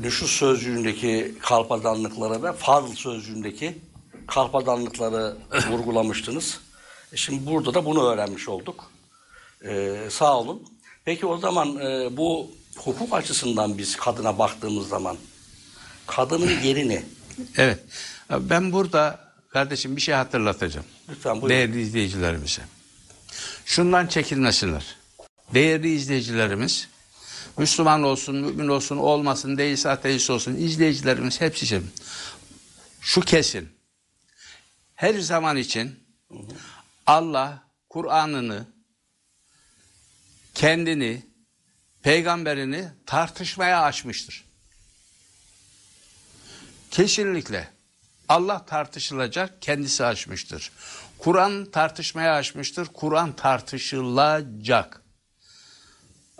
nüfus 0.00 0.30
sözcüğündeki 0.30 1.34
kalpazanlıkları 1.42 2.42
ve 2.42 2.52
fazl 2.52 2.94
sözcüğündeki 2.94 3.78
kalpazanlıkları 4.26 5.36
vurgulamıştınız. 5.70 6.60
E 7.12 7.16
Şimdi 7.16 7.46
burada 7.46 7.74
da 7.74 7.84
bunu 7.84 8.08
öğrenmiş 8.08 8.48
olduk. 8.48 8.90
E, 9.64 9.96
sağ 10.10 10.38
olun. 10.38 10.62
Peki 11.04 11.26
o 11.26 11.38
zaman 11.38 11.76
e, 11.76 12.16
bu 12.16 12.50
hukuk 12.76 13.14
açısından 13.14 13.78
biz 13.78 13.96
kadına 13.96 14.38
baktığımız 14.38 14.88
zaman 14.88 15.16
kadının 16.06 16.60
yerini 16.62 17.02
Evet. 17.56 17.78
Ben 18.30 18.72
burada 18.72 19.20
kardeşim 19.48 19.96
bir 19.96 20.00
şey 20.00 20.14
hatırlatacağım. 20.14 20.86
lütfen 21.08 21.32
buyurun. 21.32 21.48
Değerli 21.48 21.80
izleyicilerimize. 21.80 22.62
Şundan 23.64 24.06
çekinmesinler. 24.06 24.96
Değerli 25.54 25.94
izleyicilerimiz, 25.94 26.88
Müslüman 27.58 28.02
olsun, 28.02 28.36
mümin 28.36 28.68
olsun, 28.68 28.96
olmasın, 28.96 29.58
değilse 29.58 29.90
ateist 29.90 30.30
olsun, 30.30 30.54
izleyicilerimiz 30.56 31.40
hepsi 31.40 31.64
için. 31.64 31.90
Şu 33.00 33.20
kesin. 33.20 33.68
Her 34.94 35.18
zaman 35.18 35.56
için 35.56 36.00
Allah 37.06 37.64
Kur'an'ını, 37.88 38.66
kendini, 40.54 41.26
peygamberini 42.02 42.88
tartışmaya 43.06 43.82
açmıştır. 43.82 44.44
Kesinlikle. 46.90 47.68
Allah 48.28 48.66
tartışılacak, 48.66 49.62
kendisi 49.62 50.04
açmıştır. 50.04 50.72
Kur'an 51.18 51.64
tartışmaya 51.64 52.34
açmıştır, 52.34 52.86
Kur'an 52.86 53.36
tartışılacak. 53.36 55.01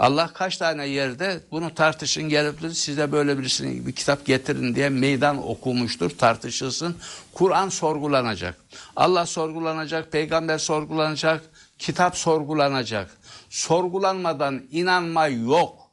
Allah 0.02 0.30
kaç 0.32 0.56
tane 0.56 0.86
yerde 0.86 1.40
bunu 1.50 1.74
tartışın 1.74 2.28
gelip 2.28 2.76
size 2.76 3.12
böyle 3.12 3.38
birisini 3.38 3.86
bir 3.86 3.92
kitap 3.92 4.26
getirin 4.26 4.74
diye 4.74 4.88
meydan 4.88 5.48
okumuştur, 5.48 6.10
tartışılsın. 6.10 6.96
Kur'an 7.32 7.68
sorgulanacak. 7.68 8.56
Allah 8.96 9.26
sorgulanacak, 9.26 10.12
peygamber 10.12 10.58
sorgulanacak, 10.58 11.44
kitap 11.78 12.16
sorgulanacak. 12.16 13.10
Sorgulanmadan 13.50 14.62
inanma 14.72 15.26
yok. 15.26 15.90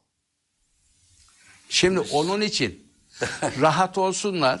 Şimdi 1.68 2.00
onun 2.00 2.40
için 2.40 2.92
rahat 3.60 3.98
olsunlar. 3.98 4.60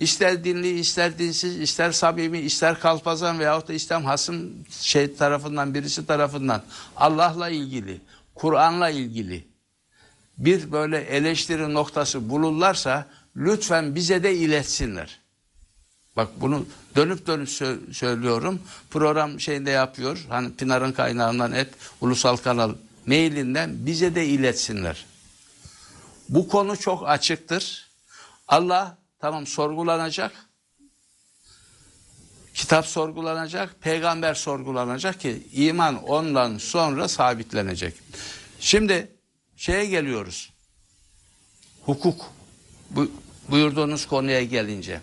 İster 0.00 0.44
dinli, 0.44 0.78
ister 0.78 1.18
dinsiz, 1.18 1.60
ister 1.60 1.92
samimi, 1.92 2.38
ister 2.38 2.80
kalpazan 2.80 3.38
veyahut 3.38 3.68
da 3.68 3.72
İslam 3.72 4.04
hasım 4.04 4.52
şey 4.70 5.14
tarafından, 5.16 5.74
birisi 5.74 6.06
tarafından 6.06 6.62
Allah'la 6.96 7.48
ilgili, 7.48 8.00
Kur'an'la 8.38 8.90
ilgili 8.90 9.48
bir 10.38 10.72
böyle 10.72 10.98
eleştiri 10.98 11.74
noktası 11.74 12.30
bulurlarsa 12.30 13.06
lütfen 13.36 13.94
bize 13.94 14.22
de 14.22 14.34
iletsinler. 14.34 15.20
Bak 16.16 16.28
bunu 16.40 16.66
dönüp 16.96 17.26
dönüp 17.26 17.48
sö- 17.48 17.94
söylüyorum. 17.94 18.62
Program 18.90 19.40
şeyinde 19.40 19.70
yapıyor. 19.70 20.26
Hani 20.28 20.54
Pınar'ın 20.54 20.92
kaynağından 20.92 21.52
et, 21.52 21.68
ulusal 22.00 22.36
kanal 22.36 22.74
mailinden 23.06 23.86
bize 23.86 24.14
de 24.14 24.26
iletsinler. 24.26 25.06
Bu 26.28 26.48
konu 26.48 26.76
çok 26.76 27.08
açıktır. 27.08 27.88
Allah 28.48 28.98
tamam 29.20 29.46
sorgulanacak. 29.46 30.47
Kitap 32.58 32.86
sorgulanacak, 32.86 33.80
peygamber 33.80 34.34
sorgulanacak 34.34 35.20
ki 35.20 35.42
iman 35.52 36.04
ondan 36.04 36.58
sonra 36.58 37.08
sabitlenecek. 37.08 37.94
Şimdi 38.60 39.08
şeye 39.56 39.86
geliyoruz. 39.86 40.52
Hukuk. 41.84 42.32
Bu, 42.90 43.10
buyurduğunuz 43.50 44.06
konuya 44.06 44.42
gelince. 44.42 45.00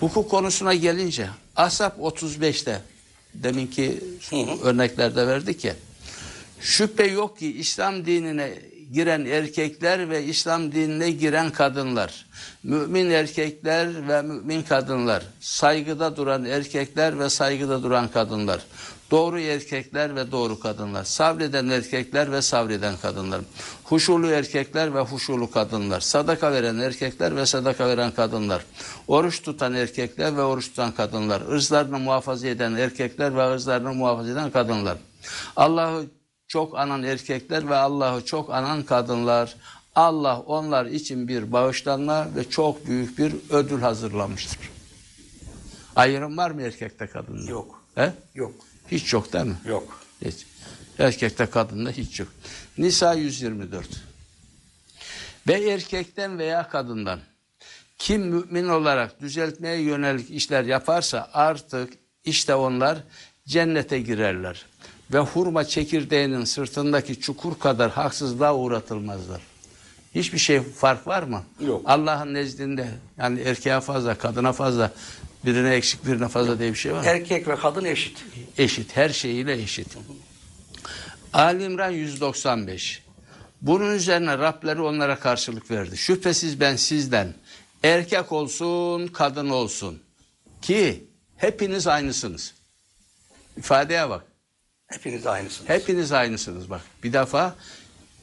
Hukuk 0.00 0.30
konusuna 0.30 0.74
gelince 0.74 1.28
Asap 1.56 1.98
35'te 1.98 2.82
deminki 3.34 4.00
örneklerde 4.62 5.26
verdik 5.26 5.64
ya. 5.64 5.74
Şüphe 6.60 7.06
yok 7.06 7.38
ki 7.38 7.58
İslam 7.58 8.06
dinine 8.06 8.58
giren 8.92 9.24
erkekler 9.24 10.10
ve 10.10 10.24
İslam 10.24 10.72
dinine 10.72 11.10
giren 11.10 11.50
kadınlar, 11.50 12.25
mümin 12.62 13.10
erkekler 13.10 14.08
ve 14.08 14.22
mümin 14.22 14.62
kadınlar, 14.62 15.22
saygıda 15.40 16.16
duran 16.16 16.44
erkekler 16.44 17.18
ve 17.18 17.30
saygıda 17.30 17.82
duran 17.82 18.08
kadınlar, 18.08 18.60
doğru 19.10 19.40
erkekler 19.40 20.16
ve 20.16 20.32
doğru 20.32 20.60
kadınlar, 20.60 21.04
sabreden 21.04 21.68
erkekler 21.68 22.32
ve 22.32 22.42
sabreden 22.42 22.96
kadınlar, 22.96 23.40
huşulu 23.84 24.26
erkekler 24.26 24.94
ve 24.94 25.00
huşulu 25.00 25.50
kadınlar, 25.50 26.00
sadaka 26.00 26.52
veren 26.52 26.78
erkekler 26.78 27.36
ve 27.36 27.46
sadaka 27.46 27.88
veren 27.88 28.10
kadınlar, 28.10 28.62
oruç 29.08 29.42
tutan 29.42 29.74
erkekler 29.74 30.36
ve 30.36 30.42
oruç 30.42 30.68
tutan 30.68 30.92
kadınlar, 30.92 31.40
ırzlarını 31.40 31.98
muhafaza 31.98 32.48
eden 32.48 32.74
erkekler 32.74 33.36
ve 33.36 33.54
ırzlarını 33.54 33.94
muhafaza 33.94 34.30
eden 34.30 34.50
kadınlar. 34.50 34.98
Allah'ı 35.56 36.06
çok 36.48 36.78
anan 36.78 37.02
erkekler 37.02 37.68
ve 37.68 37.76
Allah'ı 37.76 38.24
çok 38.24 38.50
anan 38.50 38.82
kadınlar. 38.82 39.54
Allah 39.96 40.40
onlar 40.40 40.86
için 40.86 41.28
bir 41.28 41.52
bağışlanma 41.52 42.28
ve 42.36 42.50
çok 42.50 42.86
büyük 42.86 43.18
bir 43.18 43.34
ödül 43.50 43.80
hazırlamıştır. 43.80 44.58
Ayrım 45.96 46.36
var 46.36 46.50
mı 46.50 46.62
erkekte 46.62 47.06
kadında? 47.06 47.50
Yok. 47.50 47.82
He? 47.94 48.12
Yok. 48.34 48.54
Hiç 48.90 49.12
yok 49.12 49.32
değil 49.32 49.44
mi? 49.44 49.56
Yok. 49.64 50.00
Hiç. 50.24 50.46
Erkekte 50.98 51.46
kadında 51.46 51.90
hiç 51.90 52.20
yok. 52.20 52.28
Nisa 52.78 53.14
124. 53.14 53.86
Ve 55.48 55.70
erkekten 55.70 56.38
veya 56.38 56.68
kadından 56.68 57.20
kim 57.98 58.22
mümin 58.22 58.68
olarak 58.68 59.20
düzeltmeye 59.20 59.80
yönelik 59.80 60.30
işler 60.30 60.64
yaparsa 60.64 61.30
artık 61.32 61.92
işte 62.24 62.54
onlar 62.54 62.98
cennete 63.46 64.00
girerler. 64.00 64.66
Ve 65.12 65.18
hurma 65.18 65.64
çekirdeğinin 65.64 66.44
sırtındaki 66.44 67.20
çukur 67.20 67.58
kadar 67.58 67.90
haksızlığa 67.90 68.56
uğratılmazlar. 68.56 69.55
Hiçbir 70.16 70.38
şey 70.38 70.62
fark 70.62 71.06
var 71.06 71.22
mı? 71.22 71.42
Yok. 71.66 71.82
Allah'ın 71.84 72.34
nezdinde 72.34 72.88
yani 73.18 73.40
erkeğe 73.40 73.80
fazla, 73.80 74.18
kadına 74.18 74.52
fazla, 74.52 74.92
birine 75.44 75.74
eksik, 75.74 76.06
birine 76.06 76.28
fazla 76.28 76.58
diye 76.58 76.70
bir 76.70 76.78
şey 76.78 76.92
var 76.92 76.98
mı? 76.98 77.06
Erkek 77.06 77.48
ve 77.48 77.56
kadın 77.56 77.84
eşit. 77.84 78.24
eşit, 78.58 78.96
her 78.96 79.08
şeyiyle 79.08 79.62
eşit. 79.62 79.96
Ali 81.32 81.64
İmran 81.64 81.90
195. 81.90 83.02
Bunun 83.62 83.94
üzerine 83.94 84.38
Rableri 84.38 84.80
onlara 84.80 85.18
karşılık 85.18 85.70
verdi. 85.70 85.96
Şüphesiz 85.96 86.60
ben 86.60 86.76
sizden 86.76 87.34
erkek 87.82 88.32
olsun, 88.32 89.06
kadın 89.06 89.48
olsun 89.48 90.02
ki 90.62 91.04
hepiniz 91.36 91.86
aynısınız. 91.86 92.54
İfadeye 93.56 94.10
bak. 94.10 94.24
Hepiniz 94.86 95.26
aynısınız. 95.26 95.70
Hepiniz 95.70 96.12
aynısınız 96.12 96.70
bak. 96.70 96.80
Bir 97.04 97.12
defa 97.12 97.54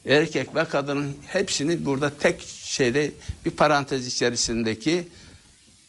erkek 0.05 0.55
ve 0.55 0.65
kadının 0.65 1.17
hepsini 1.27 1.85
burada 1.85 2.09
tek 2.17 2.41
şeyde 2.63 3.11
bir 3.45 3.51
parantez 3.51 4.07
içerisindeki 4.07 5.07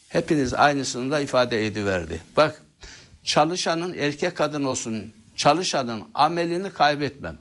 hepiniz 0.09 0.53
aynısını 0.53 1.11
da 1.11 1.19
ifade 1.19 1.67
ediverdi. 1.67 2.21
Bak 2.37 2.61
çalışanın 3.23 3.93
erkek 3.93 4.37
kadın 4.37 4.63
olsun 4.63 5.13
çalışanın 5.35 6.03
amelini 6.13 6.73
kaybetmem. 6.73 7.37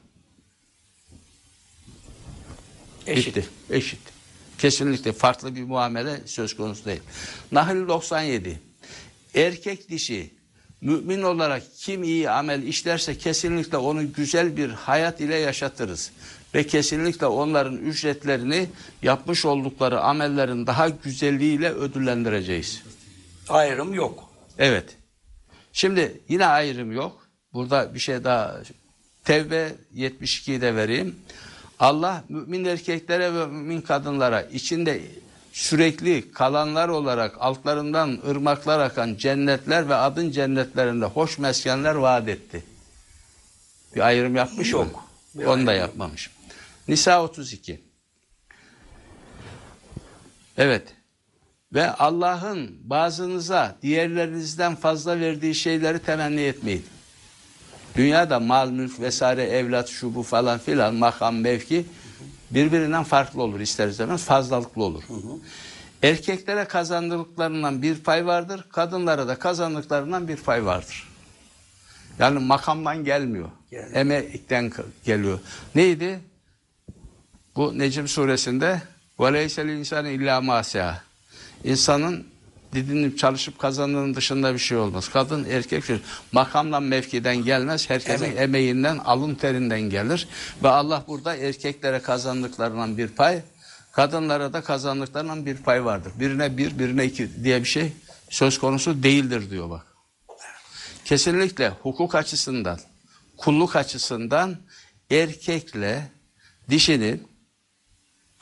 Eşit. 3.06 3.36
Bitti. 3.36 3.48
Eşit. 3.70 4.00
Kesinlikle 4.58 5.12
farklı 5.12 5.56
bir 5.56 5.62
muamele 5.62 6.20
söz 6.26 6.56
konusu 6.56 6.84
değil. 6.84 7.00
Nahl 7.52 7.88
97. 7.88 8.60
Erkek 9.34 9.88
dişi 9.88 10.30
mümin 10.80 11.22
olarak 11.22 11.62
kim 11.76 12.02
iyi 12.02 12.30
amel 12.30 12.62
işlerse 12.62 13.18
kesinlikle 13.18 13.76
onu 13.76 14.12
güzel 14.12 14.56
bir 14.56 14.70
hayat 14.70 15.20
ile 15.20 15.34
yaşatırız. 15.34 16.10
Ve 16.54 16.66
kesinlikle 16.66 17.26
onların 17.26 17.76
ücretlerini 17.76 18.68
yapmış 19.02 19.44
oldukları 19.44 20.00
amellerin 20.00 20.66
daha 20.66 20.88
güzelliğiyle 20.88 21.70
ödüllendireceğiz. 21.72 22.82
Ayrım 23.48 23.94
yok. 23.94 24.30
Evet. 24.58 24.96
Şimdi 25.72 26.20
yine 26.28 26.46
ayrım 26.46 26.92
yok. 26.92 27.28
Burada 27.52 27.94
bir 27.94 27.98
şey 27.98 28.24
daha 28.24 28.56
Tevbe 29.24 29.72
72'yi 29.96 30.60
de 30.60 30.76
vereyim. 30.76 31.16
Allah 31.80 32.24
mümin 32.28 32.64
erkeklere 32.64 33.34
ve 33.34 33.46
mümin 33.46 33.80
kadınlara 33.80 34.42
içinde 34.42 35.00
sürekli 35.52 36.32
kalanlar 36.32 36.88
olarak 36.88 37.36
altlarından 37.40 38.18
ırmaklar 38.28 38.80
akan 38.80 39.14
cennetler 39.14 39.88
ve 39.88 39.94
adın 39.94 40.30
cennetlerinde 40.30 41.04
hoş 41.04 41.38
meskenler 41.38 41.94
vaat 41.94 42.28
etti. 42.28 42.64
Bir 43.94 44.00
ayrım 44.00 44.36
yapmış 44.36 44.72
mı? 44.72 44.78
Yok. 44.78 45.04
Bir 45.34 45.44
Onu 45.44 45.66
da 45.66 45.70
ayrım 45.70 45.82
yok. 45.82 45.88
yapmamış. 45.90 46.30
Nisa 46.88 47.22
32. 47.24 47.80
Evet. 50.56 50.94
Ve 51.72 51.90
Allah'ın 51.90 52.78
bazınıza 52.90 53.76
diğerlerinizden 53.82 54.74
fazla 54.76 55.20
verdiği 55.20 55.54
şeyleri 55.54 55.98
temenni 55.98 56.40
etmeyin. 56.40 56.84
Dünyada 57.96 58.40
mal, 58.40 58.70
mülk 58.70 59.00
vesaire, 59.00 59.42
evlat, 59.42 59.88
şu 59.88 60.14
bu 60.14 60.22
falan 60.22 60.58
filan, 60.58 60.94
makam, 60.94 61.36
mevki 61.36 61.86
birbirinden 62.50 63.04
farklı 63.04 63.42
olur 63.42 63.60
ister 63.60 63.88
istemez 63.88 64.24
fazlalıklı 64.24 64.84
olur. 64.84 65.02
Erkeklere 66.02 66.64
kazandıklarından 66.64 67.82
bir 67.82 67.96
pay 67.98 68.26
vardır, 68.26 68.64
kadınlara 68.72 69.28
da 69.28 69.38
kazandıklarından 69.38 70.28
bir 70.28 70.36
pay 70.36 70.64
vardır. 70.64 71.08
Yani 72.18 72.38
makamdan 72.38 73.04
gelmiyor, 73.04 73.48
Gelmiyor. 73.70 73.96
emekten 73.96 74.72
geliyor. 75.04 75.38
Neydi? 75.74 76.20
Bu 77.55 77.79
Necim 77.79 78.07
suresinde 78.07 78.81
وَلَيْسَ 79.19 79.61
الْاِنْسَانِ 79.61 80.09
illa 80.09 80.37
مَاسِيَا 80.37 80.93
İnsanın 81.63 82.27
didinip 82.73 83.17
çalışıp 83.17 83.59
kazandığının 83.59 84.15
dışında 84.15 84.53
bir 84.53 84.59
şey 84.59 84.77
olmaz. 84.77 85.09
Kadın, 85.09 85.45
erkek, 85.49 85.85
çocuk. 85.85 86.05
makamdan 86.31 86.83
mevkiden 86.83 87.37
gelmez. 87.37 87.89
Herkesin 87.89 88.25
Emek. 88.25 88.39
emeğinden, 88.39 88.97
alın 88.97 89.35
terinden 89.35 89.81
gelir. 89.81 90.27
Ve 90.63 90.69
Allah 90.69 91.03
burada 91.07 91.35
erkeklere 91.35 91.99
kazandıklarından 91.99 92.97
bir 92.97 93.07
pay, 93.07 93.41
kadınlara 93.91 94.53
da 94.53 94.61
kazandıklarından 94.61 95.45
bir 95.45 95.57
pay 95.57 95.85
vardır. 95.85 96.11
Birine 96.19 96.57
bir, 96.57 96.79
birine 96.79 97.05
iki 97.05 97.43
diye 97.43 97.59
bir 97.59 97.67
şey 97.67 97.93
söz 98.29 98.59
konusu 98.59 99.03
değildir 99.03 99.49
diyor 99.49 99.69
bak. 99.69 99.85
Kesinlikle 101.05 101.69
hukuk 101.69 102.15
açısından, 102.15 102.79
kulluk 103.37 103.75
açısından 103.75 104.57
erkekle 105.11 106.11
dişinin 106.69 107.27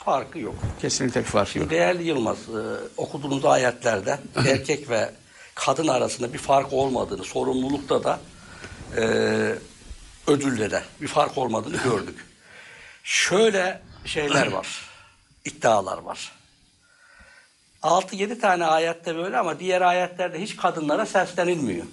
Farkı 0.05 0.39
yok. 0.39 0.55
kesinlikle 0.81 1.21
bir 1.21 1.25
farkı 1.25 1.59
yok. 1.59 1.69
Değerli 1.69 2.03
Yılmaz, 2.03 2.37
e, 2.37 2.61
okuduğunuz 2.97 3.45
ayetlerde 3.45 4.19
erkek 4.35 4.89
ve 4.89 5.11
kadın 5.55 5.87
arasında 5.87 6.33
bir 6.33 6.37
fark 6.37 6.73
olmadığını, 6.73 7.23
sorumlulukta 7.23 8.03
da 8.03 8.19
e, 8.97 9.01
ödülde 10.27 10.71
de 10.71 10.83
bir 11.01 11.07
fark 11.07 11.37
olmadığını 11.37 11.77
gördük. 11.83 12.25
Şöyle 13.03 13.81
şeyler 14.05 14.47
var, 14.47 14.67
iddialar 15.45 15.97
var. 15.97 16.31
6-7 17.83 18.39
tane 18.39 18.65
ayette 18.65 19.15
böyle 19.15 19.37
ama 19.37 19.59
diğer 19.59 19.81
ayetlerde 19.81 20.41
hiç 20.41 20.55
kadınlara 20.55 21.05
seslenilmiyor. 21.05 21.85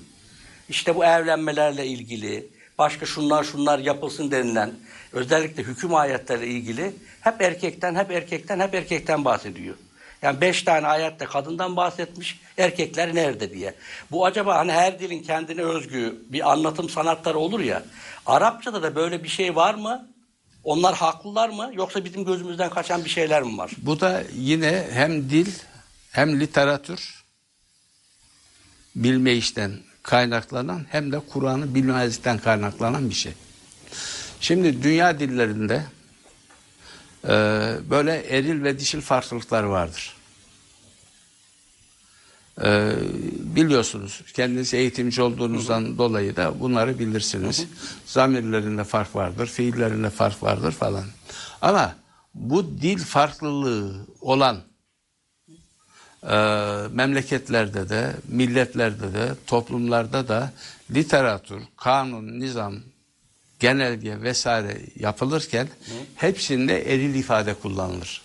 İşte 0.69 0.95
bu 0.95 1.05
evlenmelerle 1.05 1.87
ilgili, 1.87 2.47
başka 2.79 3.07
şunlar 3.07 3.45
şunlar 3.45 3.79
yapılsın 3.79 4.31
denilen, 4.31 4.75
özellikle 5.13 5.63
hüküm 5.63 5.95
ayetlerle 5.95 6.47
ilgili 6.47 6.93
hep 7.21 7.43
erkekten, 7.43 7.95
hep 7.95 8.11
erkekten, 8.11 8.61
hep 8.61 8.75
erkekten 8.75 9.25
bahsediyor. 9.25 9.75
Yani 10.23 10.41
beş 10.41 10.63
tane 10.63 10.87
ayette 10.87 11.25
kadından 11.25 11.77
bahsetmiş, 11.77 12.41
erkekler 12.59 13.15
nerede 13.15 13.55
diye. 13.55 13.75
Bu 14.11 14.27
acaba 14.27 14.59
hani 14.59 14.73
her 14.73 15.01
dilin 15.01 15.23
kendine 15.23 15.63
özgü 15.63 16.23
bir 16.29 16.51
anlatım 16.51 16.89
sanatları 16.89 17.39
olur 17.39 17.61
ya, 17.61 17.83
Arapçada 18.27 18.83
da 18.83 18.95
böyle 18.95 19.25
bir 19.25 19.29
şey 19.29 19.57
var 19.57 19.75
mı? 19.75 20.09
Onlar 20.65 20.95
haklılar 20.95 21.49
mı? 21.49 21.71
Yoksa 21.75 22.05
bizim 22.05 22.25
gözümüzden 22.25 22.71
kaçan 22.71 23.05
bir 23.05 23.11
şeyler 23.11 23.43
mi 23.43 23.59
var? 23.59 23.71
Bu 23.79 24.01
da 24.01 24.23
yine 24.35 24.87
hem 24.93 25.31
dil 25.31 25.53
hem 26.11 26.41
literatür 26.41 27.25
bilme 28.97 29.33
işten 29.33 29.73
kaynaklanan 30.03 30.87
hem 30.91 31.13
de 31.13 31.21
Kur'an'ı 31.33 31.75
bilmezlikten 31.75 32.39
kaynaklanan 32.39 33.11
bir 33.11 33.15
şey. 33.15 33.33
Şimdi 34.41 34.83
dünya 34.83 35.19
dillerinde 35.19 35.85
e, 37.25 37.29
böyle 37.91 38.37
eril 38.37 38.63
ve 38.65 38.79
dişil 38.79 39.01
farklılıklar 39.01 39.63
vardır. 39.63 40.17
E, 42.63 42.93
biliyorsunuz 43.39 44.23
kendiniz 44.35 44.75
eğitimci 44.75 45.23
olduğunuzdan 45.23 45.99
dolayı 45.99 46.37
da 46.37 46.61
bunları 46.61 46.99
bilirsiniz. 46.99 47.67
Zamirlerinde 48.07 48.85
fark 48.85 49.17
vardır, 49.17 49.47
fiillerinde 49.47 50.11
fark 50.11 50.43
vardır 50.43 50.73
falan. 50.73 51.05
Ama 51.63 51.95
bu 52.35 52.81
dil 52.83 52.99
farklılığı 52.99 54.07
olan 54.21 54.61
e, 56.23 56.37
memleketlerde 56.91 57.89
de, 57.89 58.13
milletlerde 58.29 59.13
de, 59.15 59.35
toplumlarda 59.47 60.29
da 60.29 60.53
literatür, 60.91 61.63
kanun, 61.77 62.41
nizam 62.41 62.75
genelge 63.61 64.23
vesaire 64.23 64.81
yapılırken 64.99 65.69
hepsinde 66.17 66.95
eril 66.95 67.15
ifade 67.15 67.55
kullanılır. 67.55 68.23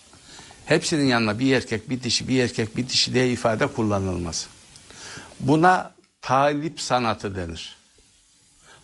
Hepsinin 0.66 1.06
yanına 1.06 1.38
bir 1.38 1.56
erkek 1.56 1.90
bir 1.90 2.02
dişi 2.02 2.28
bir 2.28 2.42
erkek 2.42 2.76
bir 2.76 2.88
dişi 2.88 3.14
diye 3.14 3.32
ifade 3.32 3.66
kullanılmaz. 3.66 4.48
Buna 5.40 5.94
talip 6.20 6.80
sanatı 6.80 7.36
denir. 7.36 7.76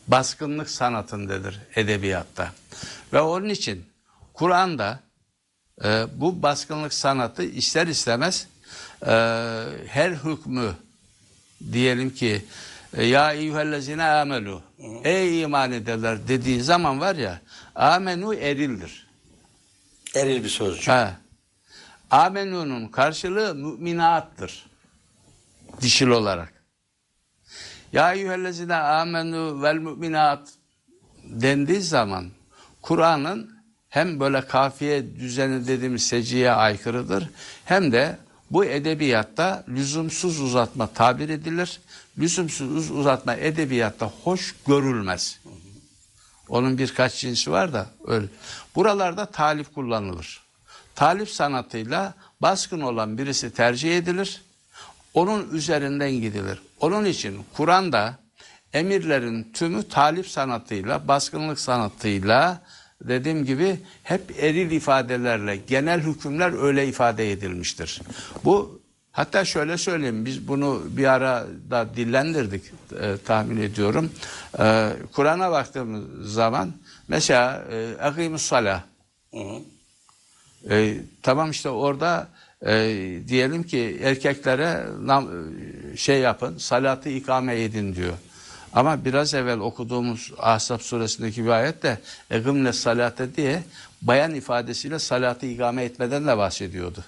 Baskınlık 0.09 0.71
sanatındadır 0.71 1.61
edebiyatta. 1.77 2.53
Ve 3.13 3.21
onun 3.21 3.49
için 3.49 3.85
Kur'an'da 4.35 5.01
e, 5.85 6.07
bu 6.15 6.43
baskınlık 6.43 6.95
sanatı 6.95 7.43
ister 7.43 7.87
istemez 7.87 8.47
e, 9.03 9.13
her 9.87 10.11
hükmü 10.11 10.75
diyelim 11.73 12.11
ki 12.11 12.45
ya 12.97 13.33
eyyühellezine 13.33 14.05
amelu 14.05 14.63
ey 15.05 15.43
iman 15.43 15.73
ederler 15.73 16.29
dediği 16.29 16.63
zaman 16.63 17.01
var 17.01 17.17
ya 17.17 17.41
amenu 17.75 18.35
erildir. 18.35 19.07
Eril 20.15 20.45
bir 20.45 20.49
sözcük. 20.49 20.89
Ha. 20.89 21.17
Amenu'nun 22.11 22.89
karşılığı 22.89 23.55
müminattır. 23.55 24.67
Dişil 25.81 26.07
olarak. 26.07 26.53
Ya 27.93 28.13
eyyühellezine 28.13 28.75
amenu 28.75 29.63
vel 29.63 29.77
müminat 29.77 30.49
dendiği 31.25 31.81
zaman 31.81 32.31
Kur'an'ın 32.83 33.51
hem 33.89 34.21
böyle 34.21 34.47
kafiye 34.47 35.17
düzeni 35.17 35.67
dediğimiz 35.67 36.07
seciye 36.07 36.53
aykırıdır 36.53 37.31
hem 37.65 37.93
de 37.93 38.19
bu 38.53 38.65
edebiyatta 38.65 39.65
lüzumsuz 39.69 40.41
uzatma 40.41 40.87
tabir 40.87 41.29
edilir. 41.29 41.81
Lüzumsuz 42.19 42.91
uzatma 42.91 43.35
edebiyatta 43.35 44.13
hoş 44.25 44.55
görülmez. 44.67 45.41
Onun 46.49 46.79
birkaç 46.79 47.21
cinsi 47.21 47.51
var 47.51 47.73
da 47.73 47.87
öyle. 48.07 48.27
Buralarda 48.75 49.27
talip 49.27 49.75
kullanılır. 49.75 50.43
Talip 50.95 51.29
sanatıyla 51.29 52.15
baskın 52.43 52.81
olan 52.81 53.19
birisi 53.19 53.51
tercih 53.51 53.99
edilir. 53.99 54.43
Onun 55.15 55.51
üzerinden 55.55 56.13
gidilir. 56.13 56.63
Onun 56.81 57.05
için 57.05 57.45
Kur'an'da 57.57 58.19
emirlerin 58.73 59.53
tümü 59.53 59.89
talip 59.89 60.29
sanatıyla, 60.29 61.09
baskınlık 61.09 61.61
sanatıyla 61.61 62.63
dediğim 63.09 63.45
gibi 63.45 63.79
hep 64.03 64.43
eril 64.43 64.71
ifadelerle, 64.71 65.57
genel 65.57 66.01
hükümler 66.01 66.63
öyle 66.63 66.89
ifade 66.89 67.33
edilmiştir. 67.33 68.01
Bu 68.45 68.81
hatta 69.13 69.45
şöyle 69.45 69.79
söyleyeyim 69.79 70.25
biz 70.25 70.49
bunu 70.49 70.83
bir 70.87 71.05
ara 71.05 71.47
da 71.71 71.97
dillendirdik 71.97 72.63
e, 73.01 73.17
tahmin 73.27 73.57
ediyorum. 73.57 74.11
E, 74.59 74.93
Kur'an'a 75.13 75.51
baktığımız 75.51 76.33
zaman 76.33 76.73
mesela 77.09 77.65
e, 77.73 77.97
akimus 78.01 78.43
salah 78.43 78.83
Hı 79.31 79.39
hı. 79.39 80.75
e, 80.75 80.97
tamam 81.23 81.51
işte 81.51 81.69
orada 81.69 82.29
e, 82.67 82.73
diyelim 83.29 83.63
ki 83.63 84.01
erkeklere 84.03 84.87
nam, 85.01 85.29
e, 85.93 85.97
şey 85.97 86.21
yapın, 86.21 86.59
salatı 86.59 87.09
ikame 87.09 87.63
edin 87.63 87.95
diyor. 87.95 88.15
Ama 88.73 89.05
biraz 89.05 89.35
evvel 89.35 89.59
okuduğumuz 89.59 90.33
Ahzab 90.39 90.81
suresindeki 90.81 91.45
bir 91.45 91.51
ayette 91.51 92.01
egimle 92.31 92.73
salate 92.73 93.37
diye 93.37 93.63
bayan 94.03 94.35
ifadesiyle 94.35 94.99
salatı 94.99 95.47
ikame 95.47 95.85
etmeden 95.85 96.27
de 96.27 96.39
bahsediyordu. 96.39 97.05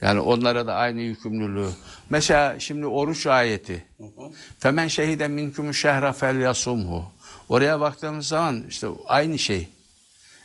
Yani 0.00 0.20
onlara 0.20 0.66
da 0.66 0.74
aynı 0.74 1.00
yükümlülüğü. 1.00 1.70
Mesela 2.10 2.60
şimdi 2.60 2.86
oruç 2.86 3.26
ayeti. 3.26 3.84
Femen 4.58 4.88
şehide 4.88 5.28
minkümü 5.28 5.74
şehra 5.74 6.12
fel 6.12 6.36
yasumhu. 6.36 7.04
Oraya 7.48 7.80
baktığımız 7.80 8.26
zaman 8.26 8.64
işte 8.68 8.88
aynı 9.06 9.38
şey. 9.38 9.68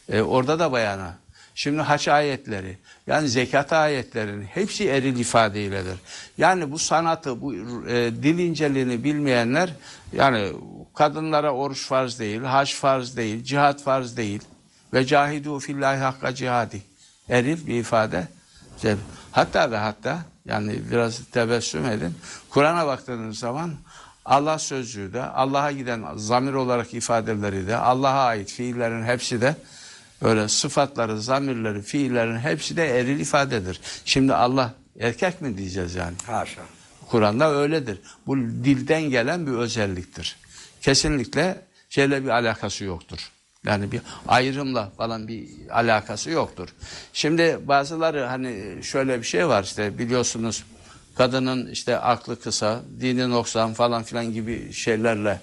E, 0.10 0.22
orada 0.22 0.60
da 0.60 0.72
bayana. 0.72 1.23
Şimdi 1.56 1.82
haç 1.82 2.08
ayetleri, 2.08 2.78
yani 3.08 3.30
zekat 3.30 3.74
ayetlerinin 3.74 4.44
hepsi 4.44 4.90
eril 4.90 5.20
ifadeyledir. 5.20 5.96
Yani 6.38 6.72
bu 6.72 6.80
sanatı, 6.80 7.42
bu 7.42 7.56
e, 7.88 8.12
dil 8.24 8.40
inceliğini 8.40 9.04
bilmeyenler, 9.04 9.70
yani 10.14 10.54
kadınlara 10.96 11.52
oruç 11.52 11.86
farz 11.86 12.20
değil, 12.20 12.42
haç 12.42 12.76
farz 12.76 13.18
değil, 13.18 13.44
cihat 13.44 13.84
farz 13.84 14.18
değil. 14.18 14.42
Ve 14.94 15.06
cahidu 15.06 15.60
fillahi 15.60 15.98
hakka 15.98 16.36
cihadi. 16.36 16.82
Eril 17.30 17.68
bir 17.68 17.80
ifade. 17.80 18.28
Hatta 19.32 19.72
ve 19.72 19.78
hatta, 19.78 20.20
yani 20.46 20.80
biraz 20.92 21.22
tebessüm 21.32 21.86
edin. 21.86 22.16
Kur'an'a 22.50 22.88
baktığınız 22.88 23.40
zaman 23.40 23.74
Allah 24.26 24.60
sözcüğü 24.60 25.14
de, 25.14 25.24
Allah'a 25.24 25.72
giden 25.72 26.04
zamir 26.16 26.54
olarak 26.54 26.94
ifadeleri 26.94 27.68
de, 27.68 27.78
Allah'a 27.78 28.26
ait 28.26 28.52
fiillerin 28.52 29.04
hepsi 29.04 29.42
de 29.42 29.56
Öyle 30.24 30.48
sıfatları, 30.48 31.22
zamirleri, 31.22 31.82
fiillerin 31.82 32.38
hepsi 32.38 32.78
de 32.78 33.00
eril 33.00 33.20
ifadedir. 33.20 33.82
Şimdi 34.06 34.34
Allah 34.34 34.74
erkek 35.00 35.42
mi 35.42 35.58
diyeceğiz 35.58 35.96
yani? 35.96 36.16
Haşa. 36.26 36.62
Kur'an'da 37.10 37.52
öyledir. 37.52 38.00
Bu 38.28 38.38
dilden 38.38 39.02
gelen 39.02 39.48
bir 39.48 39.52
özelliktir. 39.52 40.36
Kesinlikle 40.82 41.62
şeyle 41.90 42.24
bir 42.24 42.30
alakası 42.30 42.84
yoktur. 42.84 43.32
Yani 43.66 43.92
bir 43.92 44.02
ayrımla 44.28 44.92
falan 44.98 45.28
bir 45.28 45.48
alakası 45.72 46.30
yoktur. 46.30 46.70
Şimdi 47.14 47.60
bazıları 47.64 48.26
hani 48.26 48.80
şöyle 48.84 49.20
bir 49.20 49.26
şey 49.26 49.48
var 49.48 49.64
işte 49.64 49.98
biliyorsunuz 49.98 50.64
kadının 51.16 51.68
işte 51.72 51.98
aklı 51.98 52.40
kısa, 52.40 52.82
dini 53.00 53.30
noksan 53.30 53.74
falan 53.74 54.04
filan 54.04 54.34
gibi 54.34 54.74
şeylerle 54.74 55.40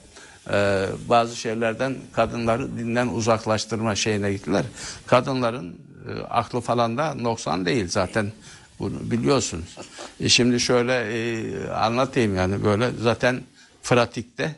e, 0.53 0.87
bazı 1.09 1.37
şeylerden 1.37 1.97
kadınları 2.13 2.79
dinden 2.79 3.09
uzaklaştırma 3.09 3.95
şeyine 3.95 4.33
gittiler. 4.33 4.65
Kadınların 5.07 5.81
e, 6.09 6.21
aklı 6.21 6.61
falan 6.61 6.99
da 6.99 7.15
noksan 7.15 7.67
değil 7.67 7.89
zaten 7.89 8.33
bunu 8.79 9.11
biliyorsunuz. 9.11 9.77
E, 10.21 10.29
şimdi 10.29 10.61
şöyle 10.61 10.93
e, 10.93 11.69
anlatayım 11.69 12.37
yani 12.37 12.65
böyle 12.65 12.91
zaten 13.03 13.43
pratikte 13.83 14.55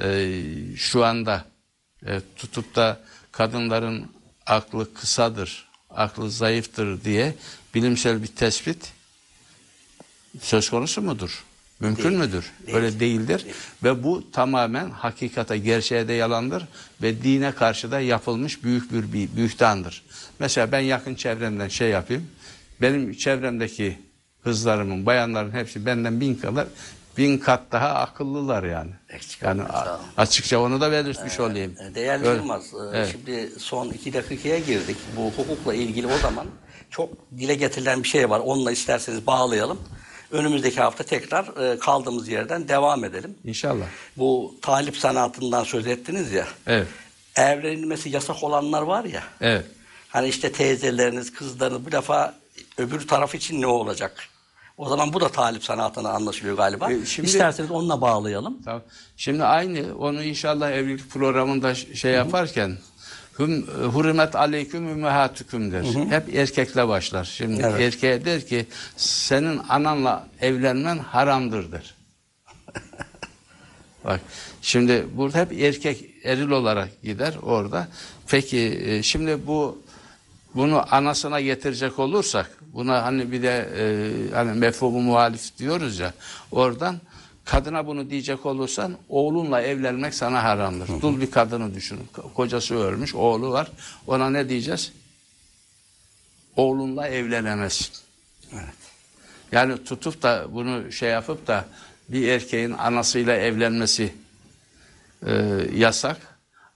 e, 0.00 0.32
şu 0.76 1.04
anda 1.04 1.44
e, 2.06 2.20
tutup 2.36 2.76
da 2.76 3.00
kadınların 3.32 4.06
aklı 4.46 4.94
kısadır, 4.94 5.68
aklı 5.90 6.30
zayıftır 6.30 7.04
diye 7.04 7.34
bilimsel 7.74 8.22
bir 8.22 8.26
tespit 8.26 8.92
söz 10.40 10.70
konusu 10.70 11.02
mudur? 11.02 11.44
Mümkün 11.80 12.04
Değil. 12.04 12.16
müdür? 12.16 12.50
Değil. 12.66 12.76
Öyle 12.76 13.00
değildir. 13.00 13.46
Ve 13.84 14.02
bu 14.02 14.30
tamamen 14.30 14.90
hakikate, 14.90 15.58
gerçeğe 15.58 16.08
de 16.08 16.12
yalandır 16.12 16.64
ve 17.02 17.22
dine 17.22 17.52
karşı 17.52 17.90
da 17.90 18.00
yapılmış 18.00 18.64
büyük 18.64 18.92
bir 18.92 19.12
bir 19.12 19.36
bühtandır. 19.36 20.02
Mesela 20.38 20.72
ben 20.72 20.80
yakın 20.80 21.14
çevremden 21.14 21.68
şey 21.68 21.90
yapayım. 21.90 22.26
Benim 22.80 23.12
çevremdeki 23.12 23.98
kızlarımın, 24.44 25.06
bayanların 25.06 25.52
hepsi 25.52 25.86
benden 25.86 26.20
bin 26.20 26.34
kadar 26.34 26.66
bin 27.18 27.38
kat 27.38 27.62
daha 27.72 27.88
akıllılar 27.88 28.62
yani. 28.64 28.90
Eksik 29.08 29.42
Yani 29.42 29.62
açıkça 30.16 30.60
onu 30.60 30.80
da 30.80 30.92
belirtmiş 30.92 31.40
olayım. 31.40 31.74
E, 31.90 31.94
Değerli 31.94 32.26
Öyle. 32.26 32.38
Yılmaz, 32.38 32.64
e, 32.64 32.96
Evet. 32.96 33.08
şimdi 33.12 33.50
son 33.58 33.90
iki 33.90 34.12
dakikaya 34.12 34.58
girdik. 34.58 34.96
Bu 35.16 35.30
hukukla 35.30 35.74
ilgili 35.74 36.06
o 36.06 36.18
zaman 36.18 36.46
çok 36.90 37.10
dile 37.38 37.54
getirilen 37.54 38.02
bir 38.02 38.08
şey 38.08 38.30
var. 38.30 38.40
Onunla 38.40 38.72
isterseniz 38.72 39.26
bağlayalım. 39.26 39.78
Önümüzdeki 40.32 40.80
hafta 40.80 41.04
tekrar 41.04 41.72
e, 41.72 41.78
kaldığımız 41.78 42.28
yerden 42.28 42.68
devam 42.68 43.04
edelim. 43.04 43.34
İnşallah. 43.44 43.86
Bu 44.16 44.54
talip 44.62 44.96
sanatından 44.96 45.64
söz 45.64 45.86
ettiniz 45.86 46.32
ya. 46.32 46.46
Evet. 46.66 46.86
Evlenilmesi 47.36 48.08
yasak 48.10 48.42
olanlar 48.42 48.82
var 48.82 49.04
ya. 49.04 49.22
Evet. 49.40 49.64
Hani 50.08 50.28
işte 50.28 50.52
teyzeleriniz, 50.52 51.32
kızlarınız 51.32 51.86
bu 51.86 51.92
defa 51.92 52.34
öbür 52.78 53.06
taraf 53.08 53.34
için 53.34 53.60
ne 53.60 53.66
olacak? 53.66 54.28
O 54.78 54.88
zaman 54.88 55.12
bu 55.12 55.20
da 55.20 55.28
talip 55.28 55.64
sanatına 55.64 56.08
anlaşılıyor 56.10 56.56
galiba. 56.56 56.92
E, 56.92 57.06
şimdi- 57.06 57.28
İsterseniz 57.28 57.70
onunla 57.70 58.00
bağlayalım. 58.00 58.62
Tamam. 58.64 58.82
Şimdi 59.16 59.44
aynı 59.44 59.98
onu 59.98 60.22
inşallah 60.22 60.70
evlilik 60.70 61.10
programında 61.10 61.74
şey 61.74 62.12
yaparken 62.12 62.76
hüm, 63.38 63.66
hürmet 63.94 64.36
aleyküm 64.36 64.88
ümmehatukum 64.88 65.72
der. 65.72 65.84
Hep 66.10 66.34
erkekle 66.34 66.88
başlar. 66.88 67.24
Şimdi 67.24 67.62
Evet. 67.62 67.80
erkeğe 67.80 68.24
der 68.24 68.46
ki 68.46 68.66
senin 68.96 69.60
ananla 69.68 70.26
evlenmen 70.40 70.98
haramdır 70.98 71.72
der. 71.72 71.94
Bak 74.04 74.20
şimdi 74.62 75.06
burada 75.16 75.38
hep 75.38 75.52
erkek 75.52 76.04
eril 76.24 76.50
olarak 76.50 77.02
gider 77.02 77.34
orada. 77.42 77.88
Peki 78.28 78.80
e, 78.84 79.02
şimdi 79.02 79.46
bu 79.46 79.82
bunu 80.54 80.94
anasına 80.94 81.40
getirecek 81.40 81.98
olursak 81.98 82.50
buna 82.72 83.04
hani 83.04 83.32
bir 83.32 83.42
de 83.42 83.68
e, 83.78 83.84
hani 84.34 84.58
mefhumu 84.58 85.00
muhalif 85.00 85.58
diyoruz 85.58 85.98
ya 85.98 86.14
oradan 86.50 87.00
kadına 87.44 87.86
bunu 87.86 88.10
diyecek 88.10 88.46
olursan 88.46 88.96
oğlunla 89.08 89.62
evlenmek 89.62 90.14
sana 90.14 90.44
haramdır. 90.44 90.88
Dul 91.02 91.20
bir 91.20 91.30
kadını 91.30 91.74
düşünün. 91.74 92.08
Ko- 92.14 92.32
Kocası 92.34 92.74
ölmüş, 92.74 93.14
oğlu 93.14 93.50
var. 93.50 93.70
Ona 94.06 94.30
ne 94.30 94.48
diyeceğiz? 94.48 94.92
Oğlunla 96.56 97.08
evlenemezsin. 97.08 97.92
Evet. 98.52 98.64
Yani 99.52 99.84
tutup 99.84 100.22
da 100.22 100.46
bunu 100.50 100.92
şey 100.92 101.10
yapıp 101.10 101.46
da 101.46 101.64
bir 102.08 102.28
erkeğin 102.28 102.72
anasıyla 102.72 103.36
evlenmesi 103.36 104.14
e, 105.26 105.32
yasak. 105.74 106.16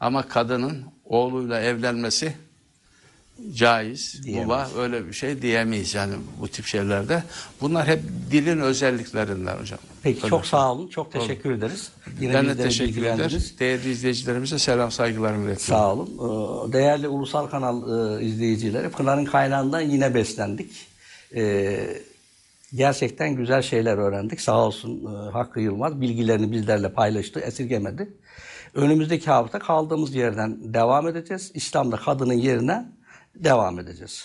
Ama 0.01 0.29
kadının 0.29 0.85
oğluyla 1.05 1.61
evlenmesi 1.61 2.37
caiz, 3.55 4.23
Diyemeyiz. 4.25 4.47
mubah 4.47 4.77
öyle 4.79 5.07
bir 5.07 5.13
şey 5.13 5.43
diyemeyiz 5.43 5.95
yani 5.95 6.15
bu 6.41 6.49
tip 6.49 6.67
şeylerde. 6.67 7.23
Bunlar 7.61 7.87
hep 7.87 8.01
dilin 8.31 8.61
özelliklerinden 8.61 9.57
hocam. 9.57 9.79
Peki 10.03 10.19
Öyle. 10.19 10.29
çok 10.29 10.47
sağ 10.47 10.73
olun. 10.73 10.89
Çok 10.89 11.13
teşekkür 11.13 11.53
ederiz. 11.53 11.93
Yine 12.21 12.35
Ben 12.35 12.47
de 12.49 12.57
teşekkür 12.57 12.91
bilgilendiniz. 12.91 13.59
Değerli 13.59 13.91
izleyicilerimize 13.91 14.59
selam 14.59 14.91
saygılarımı 14.91 15.51
iletiyorum. 15.51 15.61
Sağ 15.85 15.93
olun. 15.93 16.69
Ee, 16.69 16.73
Değerli 16.73 17.09
ulusal 17.09 17.47
kanal 17.47 17.83
e, 18.21 18.25
izleyicileri, 18.25 18.89
Pınar'ın 18.89 19.25
kaynağından 19.25 19.81
yine 19.81 20.15
beslendik. 20.15 20.71
Ee, 21.37 21.87
Gerçekten 22.75 23.37
güzel 23.37 23.63
şeyler 23.63 23.99
öğrendik. 23.99 24.41
Sağ 24.41 24.67
olsun 24.67 25.05
e, 25.05 25.31
Hakkı 25.31 25.61
Yılmaz 25.61 26.01
bilgilerini 26.01 26.53
bizlerle 26.53 26.93
paylaştı, 26.93 27.41
esirgemedi. 27.41 28.09
Önümüzdeki 28.75 29.31
hafta 29.31 29.59
kaldığımız 29.59 30.15
yerden 30.15 30.75
devam 30.75 31.09
edeceğiz. 31.09 31.51
İslam'da 31.55 31.97
kadının 31.97 32.35
yerine 32.35 32.87
devam 33.35 33.79
edeceğiz. 33.79 34.23